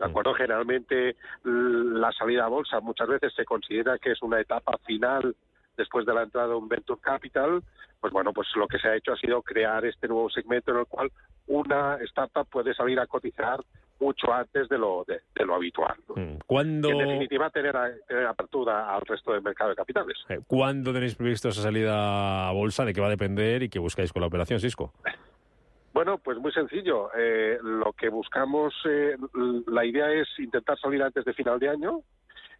¿De 0.00 0.06
acuerdo? 0.06 0.34
Generalmente 0.34 1.14
la 1.44 2.10
salida 2.10 2.46
a 2.46 2.48
bolsa 2.48 2.80
muchas 2.80 3.06
veces 3.06 3.32
se 3.32 3.44
considera 3.44 3.96
que 3.98 4.10
es 4.10 4.22
una 4.22 4.40
etapa 4.40 4.76
final 4.78 5.36
después 5.76 6.04
de 6.04 6.14
la 6.14 6.24
entrada 6.24 6.48
de 6.48 6.54
un 6.54 6.66
venture 6.66 7.00
capital, 7.00 7.62
pues 8.00 8.12
bueno, 8.12 8.32
pues 8.32 8.48
lo 8.56 8.66
que 8.66 8.80
se 8.80 8.88
ha 8.88 8.96
hecho 8.96 9.12
ha 9.12 9.16
sido 9.18 9.40
crear 9.40 9.84
este 9.84 10.08
nuevo 10.08 10.28
segmento 10.30 10.72
en 10.72 10.78
el 10.78 10.86
cual 10.86 11.12
una 11.46 11.94
startup 11.98 12.48
puede 12.50 12.74
salir 12.74 12.98
a 12.98 13.06
cotizar 13.06 13.60
mucho 14.04 14.32
antes 14.32 14.68
de 14.68 14.78
lo 14.78 15.04
de, 15.06 15.20
lo 15.44 15.54
habitual. 15.54 15.96
Mm. 16.14 16.36
¿Cuándo... 16.46 16.90
en 16.90 16.98
definitiva, 16.98 17.50
tener, 17.50 17.76
apertura 18.28 18.94
al 18.94 19.00
resto 19.02 19.32
del 19.32 19.42
mercado 19.42 19.70
de 19.70 19.76
capitales. 19.76 20.18
Eh, 20.28 20.40
¿Cuándo 20.46 20.92
tenéis 20.92 21.14
previsto 21.14 21.48
esa 21.48 21.62
salida 21.62 22.48
a 22.48 22.52
bolsa? 22.52 22.84
¿De 22.84 22.92
qué 22.92 23.00
va 23.00 23.06
a 23.06 23.10
depender 23.10 23.62
y 23.62 23.68
qué 23.68 23.78
buscáis 23.78 24.12
con 24.12 24.20
la 24.20 24.28
operación, 24.28 24.60
Cisco? 24.60 24.92
Bueno, 25.94 26.18
pues 26.18 26.38
muy 26.38 26.52
sencillo. 26.52 27.10
Eh, 27.16 27.58
lo 27.62 27.92
que 27.92 28.08
buscamos, 28.08 28.74
eh, 28.84 29.16
la 29.66 29.84
idea 29.84 30.10
es 30.12 30.28
intentar 30.38 30.78
salir 30.78 31.02
antes 31.02 31.24
de 31.24 31.32
final 31.32 31.58
de 31.58 31.68
año 31.70 32.02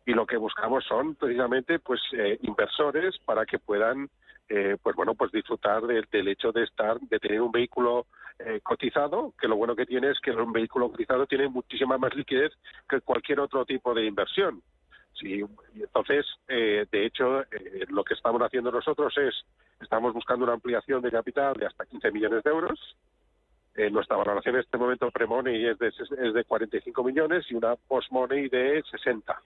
y 0.07 0.13
lo 0.13 0.27
que 0.27 0.37
buscamos 0.37 0.85
son 0.85 1.15
precisamente 1.15 1.79
pues 1.79 2.01
eh, 2.13 2.39
inversores 2.43 3.19
para 3.25 3.47
que 3.47 3.59
puedan 3.59 4.09
eh, 4.49 4.77
pues 4.83 4.95
bueno 4.95 5.15
pues 5.15 5.33
disfrutar 5.33 5.83
del 5.83 6.29
hecho 6.29 6.53
de 6.53 6.65
estar 6.65 7.01
de 7.01 7.19
tener 7.19 7.41
un 7.41 7.53
vehículo 7.53 8.07
eh, 8.39 8.61
cotizado 8.63 9.33
que 9.41 9.49
lo 9.49 9.57
bueno 9.57 9.77
que 9.77 9.87
tiene 9.87 10.11
es 10.11 10.21
que 10.21 10.31
un 10.31 10.53
vehículo 10.53 10.91
cotizado 10.91 11.27
tiene 11.27 11.49
muchísima 11.49 11.99
más 11.99 12.15
liquidez 12.15 12.53
que 12.89 13.01
cualquier 13.01 13.41
otro 13.41 13.65
tipo 13.65 13.95
de 13.95 14.05
inversión 14.07 14.63
sí 15.15 15.45
entonces 15.75 16.27
de 16.49 17.07
hecho 17.07 17.45
lo 17.89 18.03
que 18.03 18.15
estamos 18.15 18.43
haciendo 18.43 18.73
nosotros 18.73 19.17
es 19.19 19.35
estamos 19.81 20.13
buscando 20.13 20.45
una 20.45 20.55
ampliación 20.55 21.01
de 21.03 21.13
capital 21.13 21.55
de 21.55 21.67
hasta 21.67 21.87
15 21.87 22.11
millones 22.11 22.43
de 22.43 22.51
euros 22.51 22.97
nuestra 23.91 24.17
valoración 24.17 24.57
en 24.57 24.61
este 24.63 24.79
momento 24.79 25.11
pre-money 25.11 25.67
es 25.67 25.79
de, 25.79 25.89
es 25.89 26.35
de 26.35 26.45
45 26.45 27.05
millones 27.05 27.45
y 27.51 27.55
una 27.55 27.75
post-money 27.77 28.49
de 28.49 28.83
60. 28.91 29.37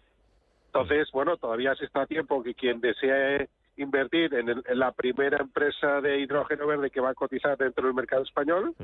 Entonces, 0.69 1.11
bueno, 1.13 1.37
todavía 1.39 1.75
se 1.75 1.87
está 1.87 2.03
a 2.03 2.07
tiempo 2.07 2.43
que 2.43 2.55
quien 2.55 2.81
desee 2.81 3.49
invertir 3.79 4.35
en, 4.35 4.63
la 4.79 4.93
primera 4.93 5.39
empresa 5.39 6.01
de 6.01 6.21
hidrógeno 6.21 6.67
verde 6.67 6.91
que 6.91 7.01
va 7.01 7.11
a 7.11 7.15
cotizar 7.15 7.57
dentro 7.57 7.87
del 7.87 7.95
mercado 7.95 8.23
español, 8.23 8.75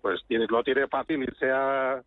pues 0.00 0.20
tiene, 0.26 0.46
lo 0.48 0.62
tiene 0.62 0.86
fácil 0.86 1.22
irse 1.22 1.50
a, 1.50 2.02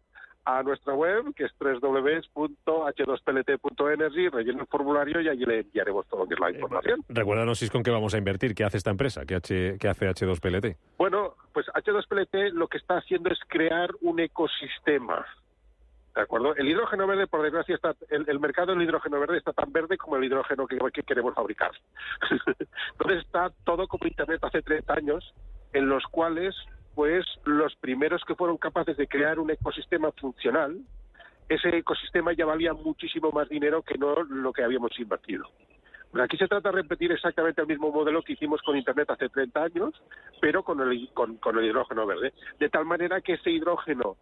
a 0.47 0.63
nuestra 0.63 0.93
web, 0.93 1.33
que 1.35 1.43
es 1.43 1.51
www.h2plt.energy, 1.59 4.29
rellena 4.29 4.61
el 4.61 4.67
formulario 4.67 5.19
y 5.19 5.27
allí 5.27 5.43
le 5.45 5.59
enviaremos 5.59 6.07
todo 6.07 6.25
la 6.39 6.51
información. 6.51 7.01
Eh, 7.01 7.03
recuérdanos, 7.09 7.69
con 7.69 7.83
qué 7.83 7.91
vamos 7.91 8.13
a 8.13 8.17
invertir, 8.17 8.55
qué 8.55 8.63
hace 8.63 8.77
esta 8.77 8.91
empresa, 8.91 9.25
qué, 9.25 9.35
H, 9.35 9.75
qué 9.77 9.89
hace 9.89 10.09
H2PLT. 10.09 10.77
Bueno, 10.97 11.35
pues 11.53 11.65
H2PLT 11.67 12.53
lo 12.53 12.69
que 12.69 12.77
está 12.77 12.97
haciendo 12.97 13.29
es 13.29 13.39
crear 13.47 13.89
un 14.01 14.21
ecosistema 14.21 15.25
¿De 16.17 16.23
acuerdo? 16.23 16.55
El 16.55 16.67
hidrógeno 16.67 17.05
verde, 17.05 17.27
por 17.27 17.43
desgracia, 17.43 17.75
está, 17.75 17.95
el, 18.09 18.39
mercado 18.39 18.73
del 18.73 18.81
hidrógeno 18.81 19.19
verde 19.19 19.37
está 19.37 19.53
tan 19.53 19.71
verde 19.71 19.99
como 19.99 20.15
el 20.15 20.23
hidrógeno 20.23 20.65
que, 20.65 21.03
queremos 21.03 21.35
fabricar. 21.35 21.69
Entonces 22.93 23.23
está 23.23 23.51
todo 23.63 23.87
como 23.87 24.07
Internet 24.07 24.43
hace 24.43 24.63
30 24.63 24.93
años, 24.95 25.35
en 25.73 25.87
los 25.87 26.03
cuales, 26.05 26.55
pues, 26.95 27.23
los 27.45 27.75
primeros 27.75 28.23
que 28.25 28.33
fueron 28.33 28.57
capaces 28.57 28.97
de 28.97 29.07
crear 29.07 29.37
un 29.37 29.51
ecosistema 29.51 30.11
funcional, 30.13 30.79
ese 31.49 31.69
ecosistema 31.77 32.33
ya 32.33 32.47
valía 32.47 32.73
muchísimo 32.73 33.31
más 33.31 33.47
dinero 33.47 33.83
que 33.83 33.99
no 33.99 34.15
lo 34.23 34.51
que 34.51 34.63
habíamos 34.63 34.99
invertido. 34.99 35.45
aquí 36.19 36.35
se 36.35 36.47
trata 36.47 36.71
de 36.71 36.77
repetir 36.77 37.11
exactamente 37.11 37.61
el 37.61 37.67
mismo 37.67 37.91
modelo 37.91 38.23
que 38.23 38.33
hicimos 38.33 38.59
con 38.63 38.75
Internet 38.75 39.11
hace 39.11 39.29
30 39.29 39.63
años, 39.65 39.93
pero 40.41 40.63
con 40.63 40.81
el, 40.81 41.11
con 41.13 41.59
el 41.59 41.65
hidrógeno 41.65 42.07
verde. 42.07 42.33
De 42.59 42.69
tal 42.69 42.85
manera 42.85 43.21
que 43.21 43.33
ese 43.33 43.51
hidrógeno 43.51 44.17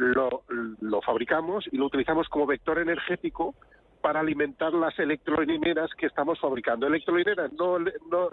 lo, 0.00 0.42
lo 0.80 1.02
fabricamos 1.02 1.64
y 1.70 1.76
lo 1.76 1.86
utilizamos 1.86 2.28
como 2.28 2.46
vector 2.46 2.78
energético 2.78 3.54
para 4.00 4.20
alimentar 4.20 4.72
las 4.72 4.98
electrolineras 4.98 5.90
que 5.94 6.06
estamos 6.06 6.40
fabricando. 6.40 6.86
Electrolineras, 6.86 7.52
no, 7.52 7.78
no, 7.78 8.30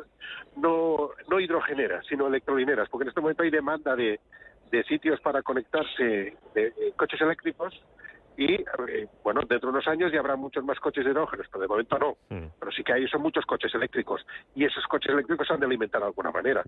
no, 0.55 1.09
no 1.29 1.39
hidrogeneras, 1.39 2.05
sino 2.07 2.27
electrolineras, 2.27 2.87
porque 2.89 3.03
en 3.03 3.09
este 3.09 3.19
momento 3.21 3.43
hay 3.43 3.49
demanda 3.49 3.95
de, 3.95 4.19
de 4.71 4.83
sitios 4.85 5.19
para 5.19 5.41
conectarse 5.41 6.37
de 6.55 6.73
coches 6.95 7.19
eléctricos 7.19 7.73
y 8.37 8.53
eh, 8.53 9.07
bueno, 9.23 9.41
dentro 9.41 9.69
de 9.69 9.77
unos 9.77 9.87
años 9.87 10.11
ya 10.11 10.19
habrá 10.19 10.35
muchos 10.35 10.63
más 10.63 10.79
coches 10.79 11.05
hidrógenos, 11.05 11.47
pero 11.51 11.61
de 11.63 11.67
momento 11.67 11.97
no. 11.97 12.17
Mm. 12.29 12.47
Pero 12.59 12.71
sí 12.71 12.83
que 12.83 12.93
hay 12.93 13.07
son 13.07 13.23
muchos 13.23 13.45
coches 13.45 13.73
eléctricos 13.73 14.25
y 14.55 14.63
esos 14.63 14.85
coches 14.85 15.11
eléctricos 15.11 15.47
se 15.47 15.53
han 15.53 15.59
de 15.59 15.65
alimentar 15.65 16.01
de 16.01 16.07
alguna 16.07 16.31
manera. 16.31 16.63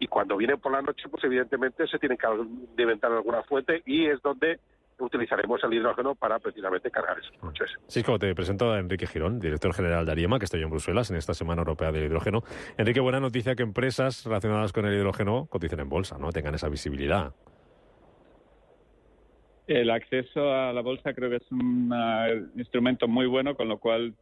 Y 0.00 0.08
cuando 0.08 0.36
vienen 0.36 0.58
por 0.58 0.72
la 0.72 0.82
noche, 0.82 1.08
pues 1.08 1.22
evidentemente 1.24 1.86
se 1.86 1.98
tienen 1.98 2.18
que 2.18 2.26
alimentar 2.26 3.12
alguna 3.12 3.42
fuente 3.44 3.82
y 3.86 4.06
es 4.06 4.20
donde 4.20 4.58
utilizaremos 4.98 5.62
el 5.64 5.74
hidrógeno 5.74 6.14
para 6.14 6.38
precisamente 6.38 6.90
cargar 6.90 7.18
esos 7.18 7.36
coches. 7.38 7.70
Sí, 7.86 8.02
como 8.02 8.18
te 8.18 8.34
presento 8.34 8.72
a 8.72 8.78
Enrique 8.78 9.06
Girón, 9.06 9.38
director 9.40 9.72
general 9.74 10.06
de 10.06 10.12
Ariema, 10.12 10.38
que 10.38 10.44
estoy 10.44 10.62
en 10.62 10.70
Bruselas 10.70 11.10
en 11.10 11.16
esta 11.16 11.34
Semana 11.34 11.60
Europea 11.60 11.92
del 11.92 12.04
Hidrógeno. 12.04 12.42
Enrique, 12.76 13.00
buena 13.00 13.20
noticia 13.20 13.54
que 13.54 13.62
empresas 13.62 14.24
relacionadas 14.24 14.72
con 14.72 14.86
el 14.86 14.94
hidrógeno 14.94 15.46
coticen 15.46 15.80
en 15.80 15.88
bolsa, 15.88 16.18
¿no? 16.18 16.30
Tengan 16.30 16.54
esa 16.54 16.68
visibilidad. 16.68 17.32
El 19.66 19.90
acceso 19.90 20.52
a 20.52 20.72
la 20.72 20.80
bolsa 20.80 21.14
creo 21.14 21.30
que 21.30 21.36
es 21.36 21.52
un 21.52 21.92
instrumento 22.56 23.06
muy 23.06 23.26
bueno, 23.26 23.54
con 23.54 23.68
lo 23.68 23.78
cual 23.78 24.14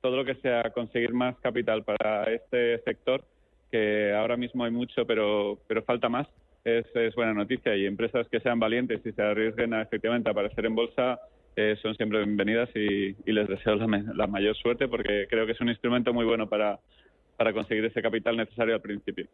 todo 0.00 0.16
lo 0.16 0.24
que 0.24 0.36
sea 0.36 0.70
conseguir 0.70 1.12
más 1.12 1.36
capital 1.40 1.84
para 1.84 2.24
este 2.24 2.78
sector, 2.82 3.24
que 3.70 4.14
ahora 4.14 4.36
mismo 4.36 4.64
hay 4.64 4.70
mucho, 4.70 5.06
pero, 5.06 5.58
pero 5.66 5.82
falta 5.82 6.08
más, 6.08 6.26
es, 6.64 7.14
buena 7.14 7.34
noticia. 7.34 7.76
Y 7.76 7.86
empresas 7.86 8.26
que 8.28 8.40
sean 8.40 8.58
valientes 8.58 9.04
y 9.04 9.12
se 9.12 9.22
arriesguen 9.22 9.74
a, 9.74 9.82
efectivamente 9.82 10.28
a 10.28 10.32
aparecer 10.32 10.66
en 10.66 10.74
bolsa 10.74 11.20
eh, 11.54 11.76
son 11.80 11.94
siempre 11.96 12.18
bienvenidas 12.18 12.68
y, 12.74 13.14
les 13.30 13.48
deseo 13.48 13.76
la, 13.76 14.26
mayor 14.26 14.56
suerte 14.56 14.88
porque 14.88 15.26
creo 15.28 15.46
que 15.46 15.52
es 15.52 15.60
un 15.60 15.70
instrumento 15.70 16.12
muy 16.12 16.24
bueno 16.24 16.48
para, 16.48 16.78
para 17.36 17.52
conseguir 17.52 17.84
ese 17.84 18.02
capital 18.02 18.36
necesario 18.36 18.74
al 18.74 18.80
principio. 18.80 19.26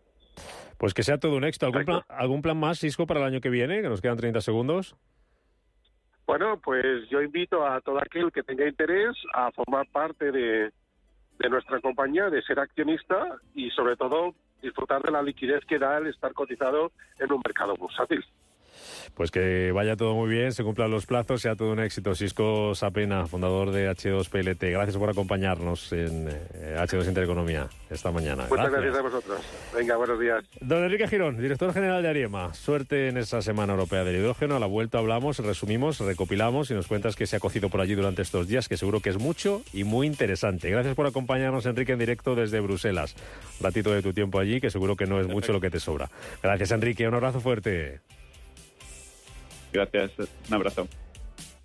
Pues 0.79 0.94
que 0.94 1.03
sea 1.03 1.18
todo 1.18 1.37
un 1.37 1.44
éxito. 1.44 1.66
¿Algún 1.66 1.85
plan, 1.85 2.01
¿Algún 2.09 2.42
plan 2.42 2.57
más, 2.57 2.79
Cisco, 2.79 3.07
para 3.07 3.20
el 3.20 3.27
año 3.27 3.40
que 3.40 3.51
viene? 3.51 3.83
Que 3.83 3.88
nos 3.88 4.01
quedan 4.01 4.16
30 4.16 4.40
segundos. 4.40 4.96
Bueno, 6.26 6.58
pues 6.62 7.08
yo 7.11 7.20
invito 7.20 7.66
a 7.66 7.80
todo 7.80 7.98
aquel 7.98 8.30
que 8.32 8.42
tenga 8.42 8.66
interés 8.66 9.16
a 9.35 9.50
formar 9.50 9.87
parte 9.90 10.30
de, 10.30 10.72
de 11.38 11.50
nuestra 11.50 11.80
compañía, 11.80 12.30
de 12.30 12.42
ser 12.42 12.61
accionista 12.61 13.38
y 13.54 13.70
sobre 13.70 13.96
todo 13.96 14.35
disfrutar 14.62 15.02
de 15.02 15.11
la 15.11 15.22
liquidez 15.22 15.64
que 15.66 15.78
da 15.78 15.98
el 15.98 16.06
estar 16.06 16.32
cotizado 16.32 16.92
en 17.18 17.32
un 17.32 17.42
mercado 17.44 17.74
bursátil. 17.76 18.24
Pues 19.14 19.31
que 19.31 19.73
vaya 19.73 19.97
todo 19.97 20.14
muy 20.14 20.31
bien, 20.31 20.53
se 20.53 20.64
cumplan 20.64 20.90
los 20.90 21.07
plazos, 21.07 21.42
sea 21.42 21.57
todo 21.57 21.73
un 21.73 21.81
éxito. 21.81 22.14
Cisco 22.14 22.75
Sapena, 22.75 23.27
fundador 23.27 23.71
de 23.71 23.90
H2PLT, 23.90 24.71
gracias 24.71 24.97
por 24.97 25.11
acompañarnos 25.11 25.92
en 25.92 26.29
eh, 26.29 26.77
H2 26.79 27.09
Intereconomía 27.09 27.68
esta 27.90 28.11
mañana. 28.11 28.47
Muchas 28.49 28.71
gracias. 28.71 28.97
a 28.97 29.03
vosotros. 29.03 29.40
Venga, 29.75 29.97
buenos 29.97 30.18
días. 30.18 30.45
Don 30.61 30.83
Enrique 30.85 31.09
Girón, 31.09 31.40
director 31.40 31.73
general 31.73 32.03
de 32.03 32.09
Ariema. 32.09 32.55
Suerte 32.55 33.09
en 33.09 33.16
esa 33.16 33.42
Semana 33.42 33.73
Europea 33.73 34.05
del 34.05 34.16
Hidrógeno. 34.16 34.57
A 34.57 34.61
la 34.61 34.66
vuelta 34.66 34.99
hablamos, 34.99 35.38
resumimos, 35.38 36.01
recopilamos 36.01 36.71
y 36.71 36.75
nos 36.75 36.87
cuentas 36.87 37.16
que 37.16 37.27
se 37.27 37.37
ha 37.37 37.40
cocido 37.40 37.68
por 37.68 37.81
allí 37.81 37.95
durante 37.95 38.23
estos 38.23 38.49
días, 38.49 38.68
que 38.68 38.77
seguro 38.77 39.01
que 39.01 39.11
es 39.11 39.18
mucho 39.18 39.62
y 39.73 39.85
muy 39.85 40.07
interesante. 40.07 40.71
Gracias 40.71 40.95
por 40.95 41.07
acompañarnos, 41.07 41.66
Enrique, 41.66 41.92
en 41.92 41.99
directo 41.99 42.35
desde 42.35 42.61
Bruselas. 42.61 43.14
Un 43.61 43.64
ratito 43.64 43.92
de 43.92 44.03
tu 44.03 44.12
tiempo 44.12 44.38
allí, 44.38 44.61
que 44.61 44.71
seguro 44.71 44.97
que 44.97 45.07
no 45.07 45.21
es 45.21 45.29
mucho 45.29 45.53
lo 45.53 45.61
que 45.61 45.71
te 45.71 45.81
sobra. 45.81 46.11
Gracias, 46.42 46.71
Enrique. 46.71 47.07
Un 47.07 47.14
abrazo 47.14 47.40
fuerte. 47.40 48.01
Gracias, 49.72 50.12
un 50.48 50.54
abrazo. 50.54 50.88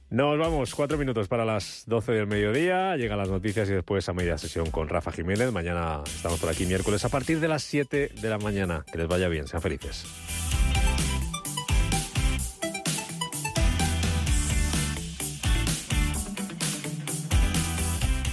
Nos 0.10 0.39
vamos, 0.39 0.74
cuatro 0.74 0.98
minutos 0.98 1.28
para 1.28 1.43
las 1.43 1.84
12 1.86 2.13
del 2.13 2.28
mediodía. 2.28 2.96
Llegan 2.96 3.17
las 3.17 3.30
noticias 3.30 3.70
y 3.70 3.74
después 3.74 4.08
a 4.08 4.13
media 4.13 4.38
sesión 4.38 4.72
con 4.72 4.88
Rafa 4.88 5.12
Jiménez. 5.12 5.52
Mañana 5.52 6.02
estamos 6.06 6.39
por 6.39 6.50
aquí 6.50 6.65
miércoles 6.65 7.04
a 7.04 7.10
partir 7.10 7.41
de 7.41 7.50
las 7.50 7.63
7 7.63 8.12
de 8.22 8.30
la 8.30 8.38
mañana. 8.38 8.86
Que 8.89 9.00
les 9.00 9.08
vaya 9.08 9.28
bien, 9.28 9.48
sean 9.48 9.62
felices. 9.62 10.06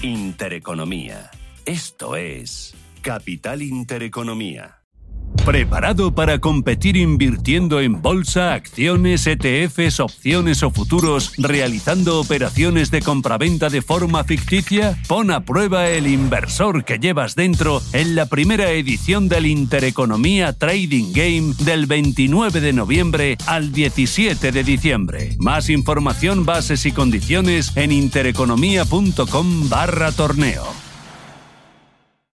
Intereconomía. 0.02 1.30
Esto 1.64 2.14
es 2.14 2.76
Capital 3.02 3.62
Intereconomía. 3.62 4.83
¿Preparado 5.44 6.14
para 6.14 6.38
competir 6.38 6.96
invirtiendo 6.96 7.80
en 7.80 8.00
bolsa, 8.00 8.54
acciones, 8.54 9.26
ETFs, 9.26 10.00
opciones 10.00 10.62
o 10.62 10.70
futuros, 10.70 11.32
realizando 11.36 12.18
operaciones 12.18 12.90
de 12.90 13.02
compraventa 13.02 13.68
de 13.68 13.82
forma 13.82 14.24
ficticia? 14.24 14.98
Pon 15.06 15.30
a 15.30 15.44
prueba 15.44 15.88
el 15.88 16.06
inversor 16.06 16.84
que 16.84 16.98
llevas 16.98 17.34
dentro 17.34 17.82
en 17.92 18.14
la 18.14 18.24
primera 18.24 18.70
edición 18.70 19.28
del 19.28 19.44
Intereconomía 19.44 20.54
Trading 20.54 21.12
Game 21.12 21.54
del 21.58 21.84
29 21.84 22.60
de 22.60 22.72
noviembre 22.72 23.36
al 23.46 23.70
17 23.70 24.50
de 24.50 24.64
diciembre. 24.64 25.36
Más 25.38 25.68
información, 25.68 26.46
bases 26.46 26.86
y 26.86 26.92
condiciones 26.92 27.76
en 27.76 27.92
intereconomía.com 27.92 29.68
barra 29.68 30.10
torneo. 30.12 30.83